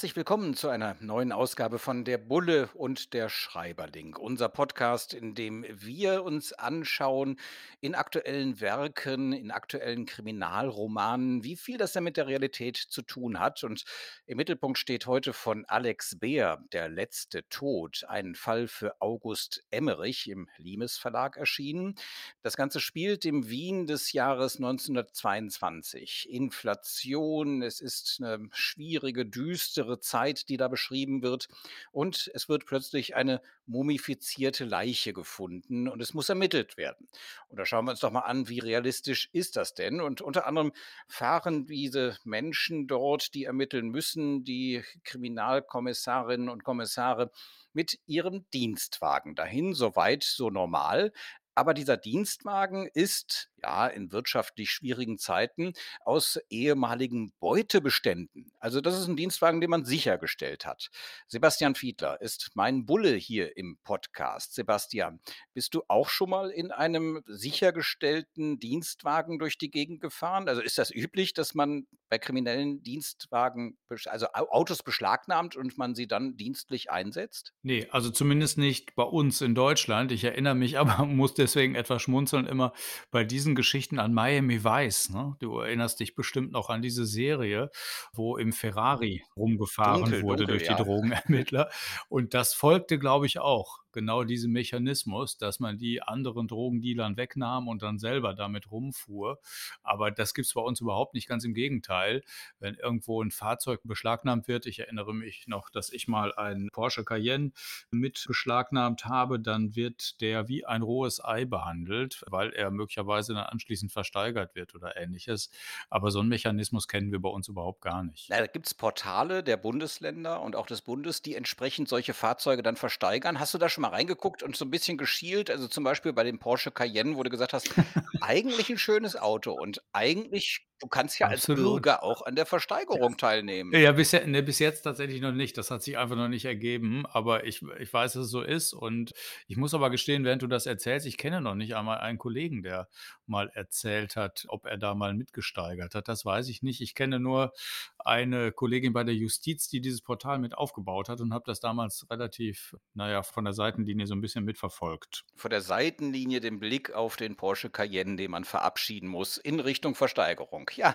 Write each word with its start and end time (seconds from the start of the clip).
Herzlich 0.00 0.16
willkommen 0.16 0.54
zu 0.54 0.70
einer 0.70 0.96
neuen 1.00 1.30
Ausgabe 1.30 1.78
von 1.78 2.06
Der 2.06 2.16
Bulle 2.16 2.70
und 2.72 3.12
der 3.12 3.28
Schreiberling, 3.28 4.16
unser 4.16 4.48
Podcast, 4.48 5.12
in 5.12 5.34
dem 5.34 5.66
wir 5.68 6.24
uns 6.24 6.54
anschauen 6.54 7.38
in 7.82 7.94
aktuellen 7.94 8.62
Werken, 8.62 9.34
in 9.34 9.50
aktuellen 9.50 10.06
Kriminalromanen, 10.06 11.44
wie 11.44 11.54
viel 11.54 11.76
das 11.76 11.92
denn 11.92 12.04
mit 12.04 12.16
der 12.16 12.28
Realität 12.28 12.78
zu 12.78 13.02
tun 13.02 13.38
hat. 13.38 13.62
Und 13.62 13.84
im 14.24 14.38
Mittelpunkt 14.38 14.78
steht 14.78 15.04
heute 15.04 15.34
von 15.34 15.66
Alex 15.66 16.18
Beer, 16.18 16.64
Der 16.72 16.88
letzte 16.88 17.46
Tod, 17.50 18.06
ein 18.08 18.34
Fall 18.34 18.68
für 18.68 18.98
August 19.02 19.62
Emmerich 19.70 20.30
im 20.30 20.48
Limes 20.56 20.96
Verlag 20.96 21.36
erschienen. 21.36 21.94
Das 22.40 22.56
Ganze 22.56 22.80
spielt 22.80 23.26
im 23.26 23.50
Wien 23.50 23.86
des 23.86 24.14
Jahres 24.14 24.56
1922. 24.56 26.30
Inflation, 26.30 27.60
es 27.60 27.82
ist 27.82 28.18
eine 28.22 28.48
schwierige, 28.54 29.26
düstere 29.26 29.89
düstere 29.90 30.00
Zeit, 30.00 30.48
die 30.48 30.56
da 30.56 30.68
beschrieben 30.68 31.22
wird. 31.22 31.48
Und 31.92 32.30
es 32.34 32.48
wird 32.48 32.66
plötzlich 32.66 33.16
eine 33.16 33.40
mumifizierte 33.66 34.64
Leiche 34.64 35.12
gefunden 35.12 35.88
und 35.88 36.00
es 36.00 36.14
muss 36.14 36.28
ermittelt 36.28 36.76
werden. 36.76 37.08
Und 37.48 37.58
da 37.58 37.64
schauen 37.64 37.84
wir 37.84 37.92
uns 37.92 38.00
doch 38.00 38.10
mal 38.10 38.20
an, 38.20 38.48
wie 38.48 38.58
realistisch 38.58 39.28
ist 39.32 39.56
das 39.56 39.74
denn? 39.74 40.00
Und 40.00 40.20
unter 40.20 40.46
anderem 40.46 40.72
fahren 41.08 41.66
diese 41.66 42.18
Menschen 42.24 42.86
dort, 42.86 43.34
die 43.34 43.44
ermitteln 43.44 43.88
müssen, 43.88 44.44
die 44.44 44.82
Kriminalkommissarinnen 45.04 46.48
und 46.48 46.64
Kommissare, 46.64 47.30
mit 47.72 48.00
ihrem 48.06 48.44
Dienstwagen 48.52 49.36
dahin, 49.36 49.74
soweit 49.74 50.24
so 50.24 50.50
normal. 50.50 51.12
Aber 51.54 51.74
dieser 51.74 51.96
Dienstwagen 51.96 52.88
ist 52.94 53.49
ja 53.62 53.86
in 53.86 54.12
wirtschaftlich 54.12 54.70
schwierigen 54.70 55.18
Zeiten 55.18 55.72
aus 56.04 56.38
ehemaligen 56.48 57.32
Beutebeständen. 57.40 58.52
Also 58.58 58.80
das 58.80 58.98
ist 58.98 59.08
ein 59.08 59.16
Dienstwagen, 59.16 59.60
den 59.60 59.70
man 59.70 59.84
sichergestellt 59.84 60.66
hat. 60.66 60.90
Sebastian 61.26 61.74
Fiedler 61.74 62.20
ist 62.20 62.50
mein 62.54 62.86
Bulle 62.86 63.14
hier 63.14 63.56
im 63.56 63.78
Podcast. 63.84 64.54
Sebastian, 64.54 65.20
bist 65.54 65.74
du 65.74 65.82
auch 65.88 66.08
schon 66.08 66.30
mal 66.30 66.50
in 66.50 66.70
einem 66.70 67.22
sichergestellten 67.26 68.58
Dienstwagen 68.58 69.38
durch 69.38 69.58
die 69.58 69.70
Gegend 69.70 70.00
gefahren? 70.00 70.48
Also 70.48 70.62
ist 70.62 70.78
das 70.78 70.94
üblich, 70.94 71.34
dass 71.34 71.54
man 71.54 71.86
bei 72.08 72.18
kriminellen 72.18 72.82
Dienstwagen, 72.82 73.78
also 74.06 74.26
Autos 74.32 74.82
beschlagnahmt 74.82 75.56
und 75.56 75.78
man 75.78 75.94
sie 75.94 76.08
dann 76.08 76.36
dienstlich 76.36 76.90
einsetzt? 76.90 77.52
Nee, 77.62 77.86
also 77.90 78.10
zumindest 78.10 78.58
nicht 78.58 78.94
bei 78.96 79.04
uns 79.04 79.40
in 79.40 79.54
Deutschland. 79.54 80.12
Ich 80.12 80.24
erinnere 80.24 80.54
mich 80.54 80.78
aber, 80.78 81.06
muss 81.06 81.34
deswegen 81.34 81.74
etwas 81.74 82.02
schmunzeln, 82.02 82.46
immer 82.46 82.72
bei 83.10 83.24
diesen 83.24 83.49
Geschichten 83.54 83.98
an 83.98 84.12
Miami 84.12 84.64
Vice. 84.64 85.10
Ne? 85.10 85.36
Du 85.40 85.58
erinnerst 85.58 86.00
dich 86.00 86.14
bestimmt 86.14 86.52
noch 86.52 86.70
an 86.70 86.82
diese 86.82 87.06
Serie, 87.06 87.70
wo 88.12 88.36
im 88.36 88.52
Ferrari 88.52 89.24
rumgefahren 89.36 90.02
Dunkel, 90.02 90.22
wurde 90.22 90.46
dunkel, 90.46 90.58
durch 90.58 90.62
die 90.68 90.74
ja. 90.74 90.82
Drogenermittler. 90.82 91.70
Und 92.08 92.34
das 92.34 92.54
folgte, 92.54 92.98
glaube 92.98 93.26
ich, 93.26 93.38
auch 93.38 93.80
genau 93.92 94.24
diesem 94.24 94.52
Mechanismus, 94.52 95.38
dass 95.38 95.60
man 95.60 95.78
die 95.78 96.02
anderen 96.02 96.48
Drogendealern 96.48 97.16
wegnahm 97.16 97.68
und 97.68 97.82
dann 97.82 97.98
selber 97.98 98.34
damit 98.34 98.70
rumfuhr. 98.70 99.40
Aber 99.82 100.10
das 100.10 100.34
gibt 100.34 100.46
es 100.46 100.54
bei 100.54 100.60
uns 100.60 100.80
überhaupt 100.80 101.14
nicht, 101.14 101.28
ganz 101.28 101.44
im 101.44 101.54
Gegenteil. 101.54 102.22
Wenn 102.58 102.74
irgendwo 102.74 103.22
ein 103.22 103.30
Fahrzeug 103.30 103.80
beschlagnahmt 103.84 104.48
wird, 104.48 104.66
ich 104.66 104.78
erinnere 104.78 105.14
mich 105.14 105.46
noch, 105.46 105.70
dass 105.70 105.90
ich 105.90 106.08
mal 106.08 106.34
einen 106.34 106.68
Porsche 106.72 107.04
Cayenne 107.04 107.52
mit 107.90 108.24
beschlagnahmt 108.26 109.04
habe, 109.04 109.40
dann 109.40 109.74
wird 109.76 110.20
der 110.20 110.48
wie 110.48 110.64
ein 110.64 110.82
rohes 110.82 111.22
Ei 111.22 111.44
behandelt, 111.44 112.24
weil 112.28 112.50
er 112.52 112.70
möglicherweise 112.70 113.34
dann 113.34 113.44
anschließend 113.44 113.92
versteigert 113.92 114.54
wird 114.54 114.74
oder 114.74 114.96
ähnliches. 114.96 115.50
Aber 115.88 116.10
so 116.10 116.20
einen 116.20 116.28
Mechanismus 116.28 116.88
kennen 116.88 117.12
wir 117.12 117.20
bei 117.20 117.28
uns 117.28 117.48
überhaupt 117.48 117.80
gar 117.80 118.02
nicht. 118.02 118.28
Na, 118.30 118.38
da 118.38 118.46
gibt 118.46 118.66
es 118.66 118.74
Portale 118.74 119.42
der 119.42 119.56
Bundesländer 119.56 120.40
und 120.40 120.56
auch 120.56 120.66
des 120.66 120.82
Bundes, 120.82 121.22
die 121.22 121.34
entsprechend 121.34 121.88
solche 121.88 122.14
Fahrzeuge 122.14 122.62
dann 122.62 122.76
versteigern. 122.76 123.40
Hast 123.40 123.54
du 123.54 123.58
da 123.58 123.68
schon 123.68 123.79
mal 123.80 123.88
reingeguckt 123.88 124.42
und 124.42 124.56
so 124.56 124.64
ein 124.64 124.70
bisschen 124.70 124.98
geschielt? 124.98 125.50
Also 125.50 125.68
zum 125.68 125.84
Beispiel 125.84 126.12
bei 126.12 126.24
dem 126.24 126.38
Porsche 126.38 126.70
Cayenne, 126.70 127.16
wo 127.16 127.22
du 127.22 127.30
gesagt 127.30 127.52
hast, 127.52 127.68
eigentlich 128.20 128.70
ein 128.70 128.78
schönes 128.78 129.16
Auto 129.16 129.52
und 129.52 129.82
eigentlich, 129.92 130.66
du 130.80 130.88
kannst 130.88 131.18
ja 131.18 131.28
als 131.28 131.42
Absolut. 131.42 131.64
Bürger 131.64 132.02
auch 132.02 132.22
an 132.22 132.34
der 132.34 132.46
Versteigerung 132.46 133.16
teilnehmen. 133.16 133.72
Ja, 133.78 133.92
bis, 133.92 134.12
ne, 134.12 134.42
bis 134.42 134.58
jetzt 134.58 134.82
tatsächlich 134.82 135.20
noch 135.20 135.32
nicht. 135.32 135.56
Das 135.56 135.70
hat 135.70 135.82
sich 135.82 135.98
einfach 135.98 136.16
noch 136.16 136.28
nicht 136.28 136.46
ergeben. 136.46 137.04
Aber 137.06 137.44
ich, 137.44 137.62
ich 137.78 137.92
weiß, 137.92 138.14
dass 138.14 138.24
es 138.24 138.30
so 138.30 138.42
ist. 138.42 138.72
Und 138.72 139.12
ich 139.46 139.56
muss 139.56 139.74
aber 139.74 139.90
gestehen, 139.90 140.24
während 140.24 140.42
du 140.42 140.46
das 140.46 140.66
erzählst, 140.66 141.06
ich 141.06 141.18
kenne 141.18 141.40
noch 141.40 141.54
nicht 141.54 141.76
einmal 141.76 141.98
einen 141.98 142.18
Kollegen, 142.18 142.62
der 142.62 142.88
mal 143.26 143.50
erzählt 143.54 144.16
hat, 144.16 144.44
ob 144.48 144.66
er 144.66 144.78
da 144.78 144.94
mal 144.94 145.14
mitgesteigert 145.14 145.94
hat. 145.94 146.08
Das 146.08 146.24
weiß 146.24 146.48
ich 146.48 146.62
nicht. 146.62 146.80
Ich 146.80 146.94
kenne 146.94 147.20
nur 147.20 147.52
eine 147.98 148.52
Kollegin 148.52 148.92
bei 148.92 149.04
der 149.04 149.14
Justiz, 149.14 149.68
die 149.68 149.80
dieses 149.80 150.00
Portal 150.00 150.38
mit 150.38 150.56
aufgebaut 150.56 151.08
hat 151.08 151.20
und 151.20 151.34
habe 151.34 151.44
das 151.46 151.60
damals 151.60 152.06
relativ, 152.10 152.74
naja, 152.94 153.22
von 153.22 153.44
der 153.44 153.52
Seitenlinie 153.52 154.06
so 154.06 154.14
ein 154.14 154.20
bisschen 154.20 154.44
mitverfolgt. 154.44 155.24
Vor 155.36 155.50
der 155.50 155.60
Seitenlinie 155.60 156.40
den 156.40 156.58
Blick 156.58 156.92
auf 156.92 157.16
den 157.16 157.36
Porsche 157.36 157.70
Cayenne, 157.70 158.16
den 158.16 158.30
man 158.30 158.44
verabschieden 158.44 159.08
muss, 159.08 159.36
in 159.36 159.60
Richtung 159.60 159.94
Versteigerung. 159.94 160.69
Ja, 160.76 160.94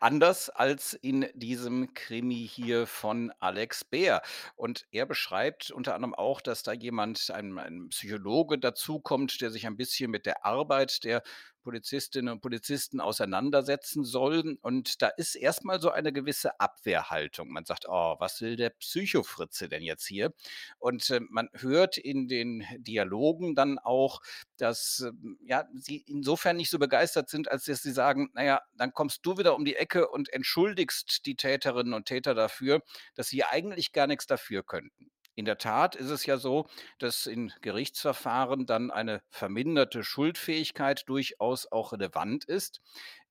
anders 0.00 0.48
als 0.48 0.94
in 0.94 1.28
diesem 1.34 1.92
Krimi 1.94 2.48
hier 2.50 2.86
von 2.86 3.32
Alex 3.38 3.84
Beer. 3.84 4.22
Und 4.56 4.86
er 4.92 5.04
beschreibt 5.06 5.70
unter 5.70 5.94
anderem 5.94 6.14
auch, 6.14 6.40
dass 6.40 6.62
da 6.62 6.72
jemand, 6.72 7.30
ein, 7.30 7.58
ein 7.58 7.88
Psychologe 7.90 8.58
dazukommt, 8.58 9.40
der 9.40 9.50
sich 9.50 9.66
ein 9.66 9.76
bisschen 9.76 10.10
mit 10.10 10.26
der 10.26 10.46
Arbeit 10.46 11.04
der 11.04 11.22
Polizistinnen 11.62 12.32
und 12.32 12.40
Polizisten 12.40 13.00
auseinandersetzen 13.00 14.04
soll. 14.04 14.58
Und 14.62 15.02
da 15.02 15.08
ist 15.08 15.34
erstmal 15.34 15.80
so 15.80 15.90
eine 15.90 16.12
gewisse 16.12 16.58
Abwehrhaltung. 16.60 17.50
Man 17.50 17.64
sagt, 17.64 17.86
oh, 17.88 18.16
was 18.18 18.40
will 18.40 18.56
der 18.56 18.70
Psychofritze 18.70 19.68
denn 19.68 19.82
jetzt 19.82 20.06
hier? 20.06 20.32
Und 20.78 21.10
äh, 21.10 21.20
man 21.28 21.48
hört 21.54 21.98
in 21.98 22.28
den 22.28 22.64
Dialogen 22.78 23.54
dann 23.54 23.78
auch, 23.78 24.20
dass 24.56 25.00
ähm, 25.06 25.38
ja, 25.44 25.66
sie 25.74 26.04
insofern 26.06 26.56
nicht 26.56 26.70
so 26.70 26.78
begeistert 26.78 27.28
sind, 27.28 27.50
als 27.50 27.64
dass 27.64 27.82
sie 27.82 27.92
sagen, 27.92 28.30
naja, 28.34 28.60
dann 28.76 28.92
kommst 28.92 29.24
du 29.24 29.38
wieder 29.38 29.54
um 29.54 29.64
die 29.64 29.76
Ecke 29.76 30.08
und 30.08 30.32
entschuldigst 30.32 31.26
die 31.26 31.36
Täterinnen 31.36 31.94
und 31.94 32.06
Täter 32.06 32.34
dafür, 32.34 32.82
dass 33.14 33.28
sie 33.28 33.44
eigentlich 33.44 33.92
gar 33.92 34.06
nichts 34.06 34.26
dafür 34.26 34.62
könnten. 34.62 35.10
In 35.38 35.44
der 35.44 35.58
Tat 35.58 35.94
ist 35.96 36.10
es 36.10 36.26
ja 36.26 36.36
so, 36.38 36.66
dass 36.98 37.26
in 37.26 37.52
Gerichtsverfahren 37.62 38.66
dann 38.66 38.90
eine 38.90 39.22
verminderte 39.30 40.02
Schuldfähigkeit 40.04 41.08
durchaus 41.08 41.70
auch 41.70 41.92
relevant 41.92 42.44
ist. 42.44 42.80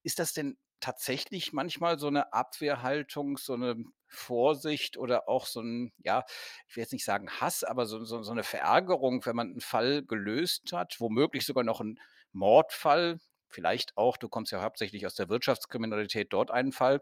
Ist 0.03 0.19
das 0.19 0.33
denn 0.33 0.57
tatsächlich 0.79 1.51
manchmal 1.53 1.99
so 1.99 2.07
eine 2.07 2.31
Abwehrhaltung, 2.33 3.37
so 3.37 3.53
eine 3.53 3.75
Vorsicht 4.07 4.97
oder 4.97 5.27
auch 5.27 5.45
so 5.45 5.61
ein, 5.61 5.91
ja, 6.03 6.23
ich 6.69 6.75
will 6.77 6.83
jetzt 6.83 6.93
nicht 6.93 7.05
sagen 7.05 7.29
Hass, 7.29 7.63
aber 7.65 7.85
so 7.85 8.03
so 8.05 8.23
so 8.23 8.33
'ne 8.33 8.43
Verärgerung, 8.43 9.25
wenn 9.25 9.35
man 9.35 9.49
einen 9.51 9.61
Fall 9.61 10.03
gelöst 10.03 10.71
hat, 10.73 10.99
womöglich 10.99 11.45
sogar 11.45 11.63
noch 11.65 11.81
ein 11.81 11.99
Mordfall, 12.31 13.19
vielleicht 13.49 13.97
auch 13.97 14.15
du 14.17 14.29
kommst 14.29 14.51
ja 14.53 14.61
hauptsächlich 14.61 15.05
aus 15.05 15.15
der 15.15 15.29
Wirtschaftskriminalität, 15.29 16.31
dort 16.33 16.49
einen 16.51 16.71
Fall. 16.71 17.01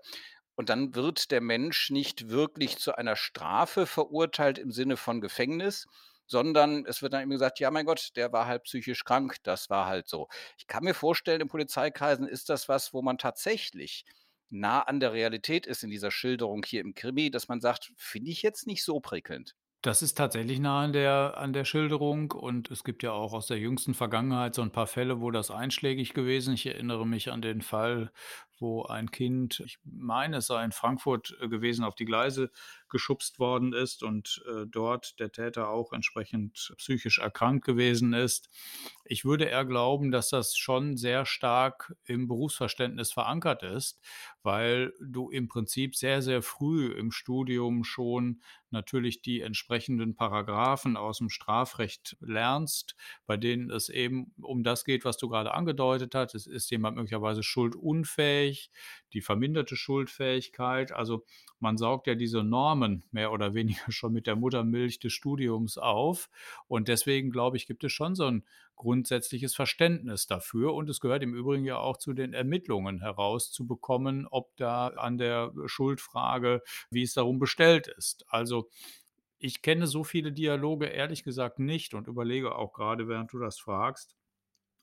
Und 0.58 0.68
dann 0.70 0.94
wird 0.96 1.32
der 1.32 1.40
Mensch 1.42 1.90
nicht 1.92 2.30
wirklich 2.30 2.78
zu 2.80 2.96
einer 2.98 3.16
Strafe 3.16 3.86
verurteilt 3.86 4.58
im 4.60 4.72
Sinne 4.72 4.98
von 4.98 5.22
Gefängnis, 5.22 5.86
sondern 6.26 6.86
es 6.86 7.02
wird 7.02 7.14
dann 7.14 7.22
eben 7.22 7.32
gesagt: 7.32 7.60
„Ja, 7.62 7.72
mein 7.72 7.86
Gott, 7.86 8.10
der 8.18 8.34
war 8.34 8.46
halt 8.48 8.64
psychisch 8.64 9.06
krank, 9.06 9.38
das 9.44 9.70
war 9.70 9.86
halt 9.86 10.10
so.“ 10.10 10.28
Ich 10.58 10.68
kann 10.68 10.84
mir 10.84 10.94
vorstellen, 10.96 11.40
in 11.42 11.48
Polizeikreisen 11.48 12.28
ist 12.28 12.50
das 12.50 12.68
was, 12.68 12.94
wo 12.94 13.02
man 13.02 13.18
tatsächlich 13.18 14.04
nah 14.50 14.82
an 14.82 15.00
der 15.00 15.14
Realität 15.14 15.66
ist 15.66 15.84
in 15.84 15.90
dieser 15.90 16.12
Schilderung 16.12 16.64
hier 16.66 16.82
im 16.82 16.94
Krimi, 16.96 17.32
dass 17.32 17.48
man 17.48 17.62
sagt: 17.62 17.94
„Finde 17.98 18.32
ich 18.32 18.42
jetzt 18.42 18.68
nicht 18.68 18.84
so 18.84 19.00
prickelnd.“ 19.00 19.56
Das 19.84 20.02
ist 20.02 20.16
tatsächlich 20.18 20.60
nah 20.60 20.84
an 20.84 20.92
der 20.94 21.36
an 21.38 21.54
der 21.54 21.64
Schilderung 21.64 22.32
und 22.32 22.72
es 22.72 22.84
gibt 22.84 23.04
ja 23.04 23.12
auch 23.12 23.32
aus 23.34 23.48
der 23.48 23.60
jüngsten 23.60 23.94
Vergangenheit 23.94 24.56
so 24.56 24.62
ein 24.64 24.72
paar 24.72 24.88
Fälle, 24.88 25.22
wo 25.22 25.32
das 25.32 25.52
einschlägig 25.52 26.14
gewesen 26.14 26.54
Ich 26.56 26.66
erinnere 26.66 27.06
mich 27.08 27.32
an 27.32 27.42
den 27.42 27.62
Fall 27.62 28.12
wo 28.60 28.84
ein 28.84 29.12
Kind, 29.12 29.62
ich 29.66 29.78
meine, 29.84 30.38
es 30.38 30.48
sei 30.48 30.64
in 30.64 30.72
Frankfurt 30.72 31.38
äh, 31.42 31.48
gewesen, 31.48 31.84
auf 31.84 31.96
die 31.96 32.06
Gleise 32.06 32.52
geschubst 32.90 33.40
worden 33.40 33.74
ist 33.74 34.04
und 34.04 34.44
äh, 34.48 34.66
dort 34.66 35.20
der 35.20 35.32
Täter 35.32 35.70
auch 35.70 35.94
entsprechend 35.94 36.74
psychisch 36.78 37.20
erkrankt 37.20 37.66
gewesen 37.66 38.14
ist. 38.14 38.50
Ich 39.04 39.26
würde 39.26 39.46
eher 39.46 39.66
glauben, 39.66 40.12
dass 40.12 40.30
das 40.30 40.56
schon 40.56 40.98
sehr 40.98 41.26
stark 41.26 41.96
im 42.06 42.28
Berufsverständnis 42.28 43.12
verankert 43.12 43.64
ist, 43.64 44.00
weil 44.44 44.94
du 45.02 45.30
im 45.30 45.48
Prinzip 45.48 45.96
sehr, 45.96 46.22
sehr 46.22 46.42
früh 46.42 46.92
im 46.92 47.12
Studium 47.12 47.84
schon 47.84 48.42
natürlich 48.70 49.22
die 49.22 49.42
entsprechenden 49.42 50.16
Paragraphen 50.16 50.98
aus 50.98 51.20
dem 51.20 51.30
Strafrecht 51.30 52.18
lernst, 52.20 52.96
bei 53.26 53.38
denen 53.38 53.70
es 53.72 53.90
eben 53.90 54.34
um 54.42 54.64
das 54.64 54.84
geht, 54.84 55.06
was 55.06 55.18
du 55.18 55.30
gerade 55.30 55.54
angedeutet 55.54 56.16
hast. 56.16 56.36
Es 56.36 56.48
ist 56.48 56.70
jemand 56.70 56.98
möglicherweise 56.98 57.44
schuldunfähig, 57.44 58.47
die 59.14 59.22
verminderte 59.22 59.76
Schuldfähigkeit. 59.76 60.92
Also 60.92 61.26
man 61.60 61.78
saugt 61.78 62.08
ja 62.08 62.16
diese 62.16 62.44
Normen 62.44 63.04
mehr 63.12 63.32
oder 63.32 63.54
weniger 63.54 63.92
schon 63.92 64.14
mit 64.14 64.28
der 64.28 64.36
Muttermilch 64.36 65.00
des 65.00 65.14
Studiums 65.14 65.78
auf. 65.78 66.30
Und 66.68 66.88
deswegen, 66.88 67.32
glaube 67.32 67.58
ich, 67.58 67.68
gibt 67.68 67.84
es 67.84 67.92
schon 67.92 68.16
so 68.16 68.26
ein 68.26 68.46
grundsätzliches 68.76 69.56
Verständnis 69.56 70.28
dafür. 70.28 70.74
Und 70.74 70.90
es 70.90 71.00
gehört 71.00 71.24
im 71.24 71.34
Übrigen 71.34 71.66
ja 71.66 71.78
auch 71.78 71.98
zu 71.98 72.14
den 72.14 72.34
Ermittlungen 72.34 73.02
herauszubekommen, 73.02 74.28
ob 74.28 74.56
da 74.58 74.88
an 74.88 75.18
der 75.18 75.52
Schuldfrage, 75.66 76.62
wie 76.90 77.04
es 77.04 77.14
darum 77.14 77.40
bestellt 77.40 77.88
ist. 77.88 78.26
Also 78.28 78.70
ich 79.40 79.62
kenne 79.62 79.88
so 79.88 80.04
viele 80.04 80.32
Dialoge 80.32 80.88
ehrlich 80.88 81.24
gesagt 81.24 81.60
nicht 81.60 81.94
und 81.94 82.08
überlege 82.08 82.56
auch 82.56 82.74
gerade, 82.74 83.08
während 83.08 83.32
du 83.34 83.40
das 83.40 83.60
fragst, 83.60 84.16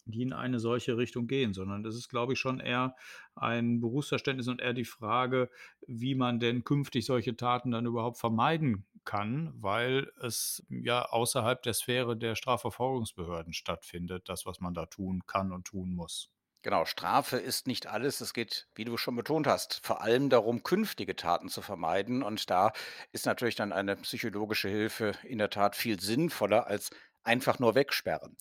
die 0.06 0.22
in 0.22 0.32
eine 0.32 0.58
solche 0.58 0.96
Richtung 0.96 1.26
gehen, 1.26 1.54
sondern 1.54 1.82
das 1.82 1.94
ist, 1.96 2.08
glaube 2.08 2.34
ich, 2.34 2.38
schon 2.38 2.60
eher 2.60 2.94
ein 3.34 3.80
Berufsverständnis 3.80 4.48
und 4.48 4.60
eher 4.60 4.74
die 4.74 4.84
Frage, 4.84 5.50
wie 5.86 6.14
man 6.14 6.40
denn 6.40 6.64
künftig 6.64 7.06
solche 7.06 7.36
Taten 7.36 7.70
dann 7.70 7.86
überhaupt 7.86 8.18
vermeiden 8.18 8.86
kann, 9.04 9.52
weil 9.56 10.10
es 10.20 10.64
ja 10.68 11.06
außerhalb 11.06 11.62
der 11.62 11.74
Sphäre 11.74 12.16
der 12.16 12.34
Strafverfolgungsbehörden 12.34 13.52
stattfindet, 13.52 14.28
das, 14.28 14.46
was 14.46 14.60
man 14.60 14.74
da 14.74 14.86
tun 14.86 15.22
kann 15.26 15.52
und 15.52 15.66
tun 15.66 15.94
muss. 15.94 16.30
Genau, 16.64 16.86
Strafe 16.86 17.36
ist 17.36 17.66
nicht 17.66 17.88
alles. 17.88 18.22
Es 18.22 18.32
geht, 18.32 18.68
wie 18.74 18.86
du 18.86 18.96
schon 18.96 19.16
betont 19.16 19.46
hast, 19.46 19.84
vor 19.84 20.00
allem 20.00 20.30
darum, 20.30 20.62
künftige 20.62 21.14
Taten 21.14 21.50
zu 21.50 21.60
vermeiden. 21.60 22.22
Und 22.22 22.48
da 22.48 22.72
ist 23.12 23.26
natürlich 23.26 23.54
dann 23.54 23.70
eine 23.70 23.96
psychologische 23.96 24.70
Hilfe 24.70 25.12
in 25.24 25.36
der 25.36 25.50
Tat 25.50 25.76
viel 25.76 26.00
sinnvoller 26.00 26.66
als 26.66 26.88
einfach 27.24 27.58
nur 27.58 27.74
wegsperren. 27.74 28.36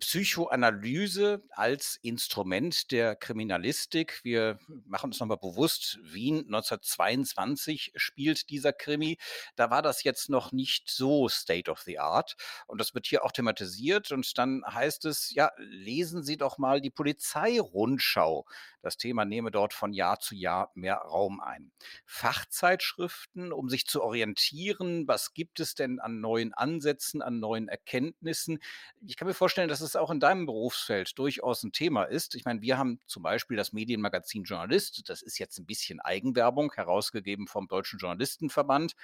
Psychoanalyse 0.00 1.42
als 1.50 1.98
Instrument 2.02 2.90
der 2.90 3.16
Kriminalistik. 3.16 4.20
Wir 4.24 4.58
machen 4.86 5.06
uns 5.10 5.20
nochmal 5.20 5.38
bewusst, 5.38 5.98
Wien 6.02 6.38
1922 6.46 7.92
spielt 7.96 8.50
dieser 8.50 8.72
Krimi. 8.72 9.18
Da 9.56 9.70
war 9.70 9.82
das 9.82 10.02
jetzt 10.02 10.28
noch 10.28 10.52
nicht 10.52 10.90
so 10.90 11.28
State 11.28 11.70
of 11.70 11.80
the 11.80 11.98
Art. 11.98 12.36
Und 12.66 12.80
das 12.80 12.94
wird 12.94 13.06
hier 13.06 13.24
auch 13.24 13.32
thematisiert. 13.32 14.10
Und 14.12 14.36
dann 14.36 14.62
heißt 14.66 15.04
es, 15.04 15.32
ja, 15.32 15.50
lesen 15.58 16.22
Sie 16.22 16.36
doch 16.36 16.58
mal 16.58 16.80
die 16.80 16.90
Polizeirundschau. 16.90 18.46
Das 18.82 18.98
Thema 18.98 19.24
nehme 19.24 19.50
dort 19.50 19.72
von 19.72 19.94
Jahr 19.94 20.20
zu 20.20 20.34
Jahr 20.34 20.70
mehr 20.74 20.96
Raum 20.96 21.40
ein. 21.40 21.72
Fachzeitschriften, 22.04 23.50
um 23.50 23.70
sich 23.70 23.86
zu 23.86 24.02
orientieren, 24.02 25.08
was 25.08 25.32
gibt 25.32 25.58
es 25.60 25.74
denn 25.74 26.00
an 26.00 26.20
neuen 26.20 26.52
Ansätzen, 26.52 27.22
an 27.22 27.40
neuen 27.40 27.68
Erkenntnissen. 27.68 28.23
Ich 29.06 29.16
kann 29.16 29.28
mir 29.28 29.34
vorstellen, 29.34 29.68
dass 29.68 29.80
es 29.80 29.96
auch 29.96 30.10
in 30.10 30.20
deinem 30.20 30.46
Berufsfeld 30.46 31.18
durchaus 31.18 31.62
ein 31.62 31.72
Thema 31.72 32.04
ist. 32.04 32.34
Ich 32.34 32.44
meine, 32.44 32.62
wir 32.62 32.78
haben 32.78 33.00
zum 33.06 33.22
Beispiel 33.22 33.56
das 33.56 33.72
Medienmagazin 33.72 34.44
Journalist, 34.44 35.08
das 35.08 35.22
ist 35.22 35.38
jetzt 35.38 35.58
ein 35.58 35.66
bisschen 35.66 36.00
Eigenwerbung, 36.00 36.72
herausgegeben 36.72 37.46
vom 37.46 37.68
Deutschen 37.68 37.98
Journalistenverband 37.98 38.94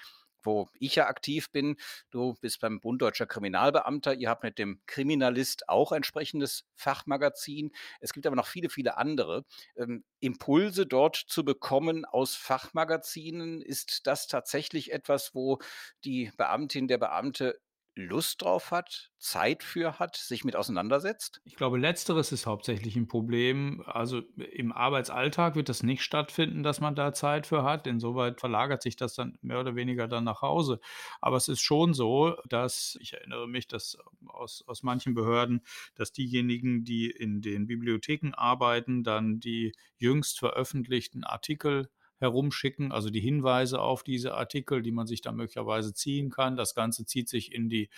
wo 0.43 0.69
ich 0.79 0.95
ja 0.95 1.07
aktiv 1.07 1.51
bin. 1.51 1.77
Du 2.11 2.35
bist 2.41 2.61
beim 2.61 2.81
Bund 2.81 3.03
Deutscher 3.03 3.27
Kriminalbeamter. 3.27 4.15
Ihr 4.15 4.29
habt 4.29 4.43
mit 4.43 4.59
dem 4.59 4.81
Kriminalist 4.87 5.69
auch 5.69 5.93
entsprechendes 5.93 6.65
Fachmagazin. 6.75 7.73
Es 8.01 8.13
gibt 8.13 8.27
aber 8.27 8.37
noch 8.37 8.47
viele, 8.47 8.71
viele 8.71 8.97
andere. 8.97 9.45
Ähm, 9.77 10.05
Impulse 10.21 10.87
dort 10.87 11.17
zu 11.17 11.45
bekommen 11.45 12.05
aus 12.05 12.35
Fachmagazinen, 12.35 13.61
ist 13.63 14.07
das 14.07 14.27
tatsächlich 14.27 14.93
etwas, 14.93 15.35
wo 15.35 15.59
die 16.05 16.31
Beamtin, 16.37 16.89
der 16.89 16.99
Beamte 16.99 17.59
Lust 18.01 18.43
drauf 18.43 18.71
hat, 18.71 19.11
Zeit 19.19 19.63
für 19.63 19.99
hat, 19.99 20.17
sich 20.17 20.45
mit 20.45 20.57
auseinandersetzt? 20.57 21.43
Ich 21.45 21.57
glaube, 21.57 21.79
letzteres 21.79 22.33
ist 22.33 22.47
hauptsächlich 22.47 22.97
ein 22.97 23.09
Problem. 23.09 23.83
Also 23.87 24.23
im 24.37 24.73
Arbeitsalltag 24.73 25.57
wird 25.57 25.69
das 25.69 25.83
nicht 25.83 26.03
stattfinden, 26.03 26.63
dass 26.63 26.81
man 26.81 26.95
da 26.95 27.13
Zeit 27.13 27.47
für 27.47 27.63
hat. 27.65 27.87
Insoweit 27.87 28.41
verlagert 28.41 28.83
sich 28.83 28.97
das 28.97 29.15
dann 29.15 29.39
mehr 29.43 29.61
oder 29.61 29.75
weniger 29.75 30.07
dann 30.07 30.25
nach 30.25 30.43
Hause. 30.43 30.81
Aber 31.21 31.37
es 31.37 31.49
ist 31.49 31.61
schon 31.61 31.95
so, 31.95 32.37
dass 32.49 32.97
ich 33.01 33.15
erinnere 33.15 33.49
mich, 33.49 33.69
dass 33.69 33.97
aus, 34.27 34.63
aus 34.67 34.83
manchen 34.83 35.15
Behörden, 35.15 35.63
dass 35.95 36.13
diejenigen, 36.13 36.85
die 36.85 37.11
in 37.11 37.41
den 37.41 37.67
Bibliotheken 37.67 38.33
arbeiten, 38.35 39.03
dann 39.03 39.41
die 39.41 39.73
jüngst 39.97 40.39
veröffentlichten 40.39 41.25
Artikel 41.25 41.89
herumschicken, 42.21 42.93
also 42.93 43.11
die 43.11 43.21
Hinweise 43.21 43.81
auf 43.81 44.03
diese 44.03 44.35
Artikel, 44.35 44.83
die 44.83 44.93
man 44.93 45.07
sich 45.07 45.23
dann 45.23 45.37
möglicherweise 45.37 45.95
ziehen 45.95 46.31
kann. 46.31 46.57
Das 46.57 46.75
Ganze 46.75 47.07
zieht 47.07 47.29
sich 47.29 47.53
in 47.53 47.69
die 47.69 47.89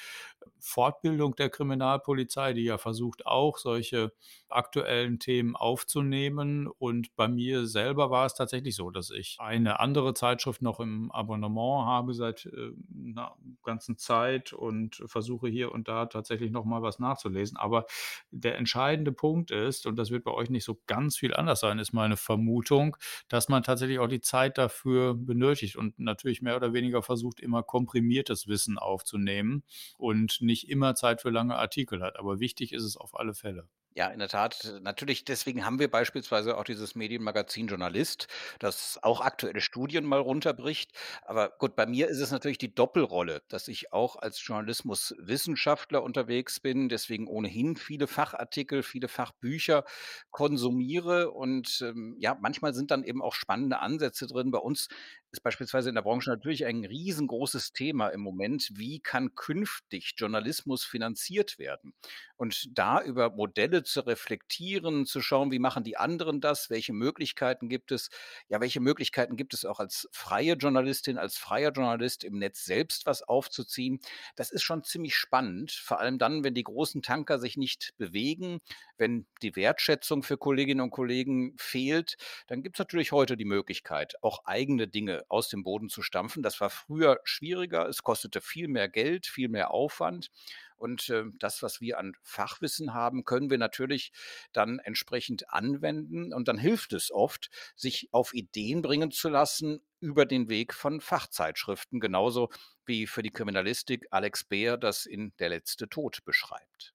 Fortbildung 0.58 1.34
der 1.34 1.50
Kriminalpolizei, 1.50 2.52
die 2.52 2.62
ja 2.62 2.78
versucht 2.78 3.26
auch 3.26 3.58
solche 3.58 4.12
aktuellen 4.48 5.18
Themen 5.18 5.56
aufzunehmen. 5.56 6.68
Und 6.68 7.14
bei 7.16 7.26
mir 7.26 7.66
selber 7.66 8.10
war 8.10 8.26
es 8.26 8.34
tatsächlich 8.34 8.76
so, 8.76 8.90
dass 8.90 9.10
ich 9.10 9.38
eine 9.40 9.80
andere 9.80 10.14
Zeitschrift 10.14 10.62
noch 10.62 10.78
im 10.78 11.10
Abonnement 11.10 11.86
habe 11.86 12.14
seit 12.14 12.46
äh, 12.46 12.70
einer 13.04 13.36
ganzen 13.64 13.98
Zeit 13.98 14.52
und 14.52 15.02
versuche 15.06 15.48
hier 15.48 15.72
und 15.72 15.88
da 15.88 16.06
tatsächlich 16.06 16.52
noch 16.52 16.64
mal 16.64 16.82
was 16.82 16.98
nachzulesen. 16.98 17.56
Aber 17.56 17.86
der 18.30 18.56
entscheidende 18.56 19.12
Punkt 19.12 19.50
ist, 19.50 19.86
und 19.86 19.96
das 19.96 20.10
wird 20.10 20.24
bei 20.24 20.32
euch 20.32 20.50
nicht 20.50 20.64
so 20.64 20.80
ganz 20.86 21.16
viel 21.16 21.34
anders 21.34 21.60
sein, 21.60 21.78
ist 21.78 21.92
meine 21.92 22.16
Vermutung, 22.16 22.96
dass 23.28 23.48
man 23.48 23.62
tatsächlich 23.62 23.98
auch 23.98 24.08
die 24.12 24.20
Zeit 24.20 24.58
dafür 24.58 25.14
benötigt 25.14 25.76
und 25.76 25.98
natürlich 25.98 26.42
mehr 26.42 26.56
oder 26.56 26.72
weniger 26.72 27.02
versucht, 27.02 27.40
immer 27.40 27.62
komprimiertes 27.62 28.46
Wissen 28.46 28.78
aufzunehmen 28.78 29.64
und 29.98 30.40
nicht 30.40 30.68
immer 30.68 30.94
Zeit 30.94 31.20
für 31.22 31.30
lange 31.30 31.56
Artikel 31.56 32.02
hat. 32.02 32.18
Aber 32.18 32.40
wichtig 32.40 32.72
ist 32.72 32.84
es 32.84 32.96
auf 32.96 33.18
alle 33.18 33.34
Fälle. 33.34 33.68
Ja, 33.94 34.08
in 34.08 34.20
der 34.20 34.28
Tat. 34.28 34.72
Natürlich, 34.80 35.26
deswegen 35.26 35.66
haben 35.66 35.78
wir 35.78 35.90
beispielsweise 35.90 36.56
auch 36.56 36.64
dieses 36.64 36.94
Medienmagazin 36.94 37.66
Journalist, 37.66 38.26
das 38.58 38.98
auch 39.02 39.20
aktuelle 39.20 39.60
Studien 39.60 40.06
mal 40.06 40.18
runterbricht. 40.20 40.92
Aber 41.26 41.50
gut, 41.58 41.76
bei 41.76 41.84
mir 41.84 42.08
ist 42.08 42.18
es 42.18 42.30
natürlich 42.30 42.56
die 42.56 42.74
Doppelrolle, 42.74 43.42
dass 43.48 43.68
ich 43.68 43.92
auch 43.92 44.16
als 44.16 44.44
Journalismuswissenschaftler 44.46 46.02
unterwegs 46.02 46.58
bin, 46.58 46.88
deswegen 46.88 47.26
ohnehin 47.26 47.76
viele 47.76 48.06
Fachartikel, 48.06 48.82
viele 48.82 49.08
Fachbücher 49.08 49.84
konsumiere. 50.30 51.30
Und 51.30 51.82
ähm, 51.82 52.16
ja, 52.18 52.34
manchmal 52.40 52.72
sind 52.72 52.90
dann 52.90 53.04
eben 53.04 53.20
auch 53.20 53.34
spannende 53.34 53.80
Ansätze 53.80 54.26
drin. 54.26 54.50
Bei 54.52 54.58
uns 54.58 54.88
ist 55.32 55.42
beispielsweise 55.42 55.88
in 55.88 55.94
der 55.94 56.02
Branche 56.02 56.28
natürlich 56.28 56.66
ein 56.66 56.84
riesengroßes 56.84 57.72
Thema 57.72 58.08
im 58.08 58.20
Moment. 58.20 58.70
Wie 58.74 59.00
kann 59.00 59.34
künftig 59.34 60.12
Journalismus 60.16 60.84
finanziert 60.84 61.58
werden? 61.58 61.94
Und 62.36 62.76
da 62.76 63.00
über 63.02 63.30
Modelle 63.30 63.82
zu 63.82 64.00
reflektieren, 64.00 65.06
zu 65.06 65.22
schauen, 65.22 65.50
wie 65.50 65.58
machen 65.58 65.84
die 65.84 65.96
anderen 65.96 66.40
das, 66.40 66.68
welche 66.68 66.92
Möglichkeiten 66.92 67.68
gibt 67.70 67.92
es, 67.92 68.10
ja, 68.48 68.60
welche 68.60 68.80
Möglichkeiten 68.80 69.36
gibt 69.36 69.54
es 69.54 69.64
auch 69.64 69.80
als 69.80 70.08
freie 70.12 70.54
Journalistin, 70.54 71.16
als 71.16 71.38
freier 71.38 71.72
Journalist 71.72 72.24
im 72.24 72.38
Netz 72.38 72.64
selbst 72.64 73.06
was 73.06 73.22
aufzuziehen, 73.22 74.00
das 74.36 74.50
ist 74.50 74.62
schon 74.62 74.82
ziemlich 74.82 75.16
spannend, 75.16 75.72
vor 75.72 76.00
allem 76.00 76.18
dann, 76.18 76.44
wenn 76.44 76.54
die 76.54 76.64
großen 76.64 77.00
Tanker 77.00 77.38
sich 77.38 77.56
nicht 77.56 77.94
bewegen, 77.96 78.60
wenn 78.98 79.26
die 79.42 79.56
Wertschätzung 79.56 80.22
für 80.22 80.36
Kolleginnen 80.36 80.80
und 80.80 80.90
Kollegen 80.90 81.54
fehlt, 81.58 82.16
dann 82.48 82.62
gibt 82.62 82.76
es 82.76 82.78
natürlich 82.80 83.12
heute 83.12 83.36
die 83.36 83.44
Möglichkeit, 83.44 84.14
auch 84.22 84.44
eigene 84.44 84.88
Dinge 84.88 85.21
aus 85.28 85.48
dem 85.48 85.62
Boden 85.62 85.88
zu 85.88 86.02
stampfen. 86.02 86.42
Das 86.42 86.60
war 86.60 86.70
früher 86.70 87.20
schwieriger. 87.24 87.88
Es 87.88 88.02
kostete 88.02 88.40
viel 88.40 88.68
mehr 88.68 88.88
Geld, 88.88 89.26
viel 89.26 89.48
mehr 89.48 89.72
Aufwand. 89.72 90.30
Und 90.76 91.08
äh, 91.10 91.24
das, 91.38 91.62
was 91.62 91.80
wir 91.80 91.98
an 91.98 92.14
Fachwissen 92.22 92.92
haben, 92.92 93.24
können 93.24 93.50
wir 93.50 93.58
natürlich 93.58 94.12
dann 94.52 94.80
entsprechend 94.80 95.48
anwenden. 95.50 96.32
Und 96.32 96.48
dann 96.48 96.58
hilft 96.58 96.92
es 96.92 97.12
oft, 97.12 97.50
sich 97.76 98.08
auf 98.12 98.34
Ideen 98.34 98.82
bringen 98.82 99.12
zu 99.12 99.28
lassen 99.28 99.80
über 100.00 100.26
den 100.26 100.48
Weg 100.48 100.74
von 100.74 101.00
Fachzeitschriften, 101.00 102.00
genauso 102.00 102.50
wie 102.84 103.06
für 103.06 103.22
die 103.22 103.30
Kriminalistik 103.30 104.08
Alex 104.10 104.42
Beer 104.42 104.76
das 104.76 105.06
in 105.06 105.32
Der 105.38 105.50
letzte 105.50 105.88
Tod 105.88 106.24
beschreibt. 106.24 106.94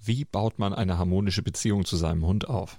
Wie 0.00 0.24
baut 0.24 0.58
man 0.58 0.72
eine 0.72 0.98
harmonische 0.98 1.42
Beziehung 1.42 1.84
zu 1.84 1.96
seinem 1.96 2.24
Hund 2.24 2.48
auf? 2.48 2.78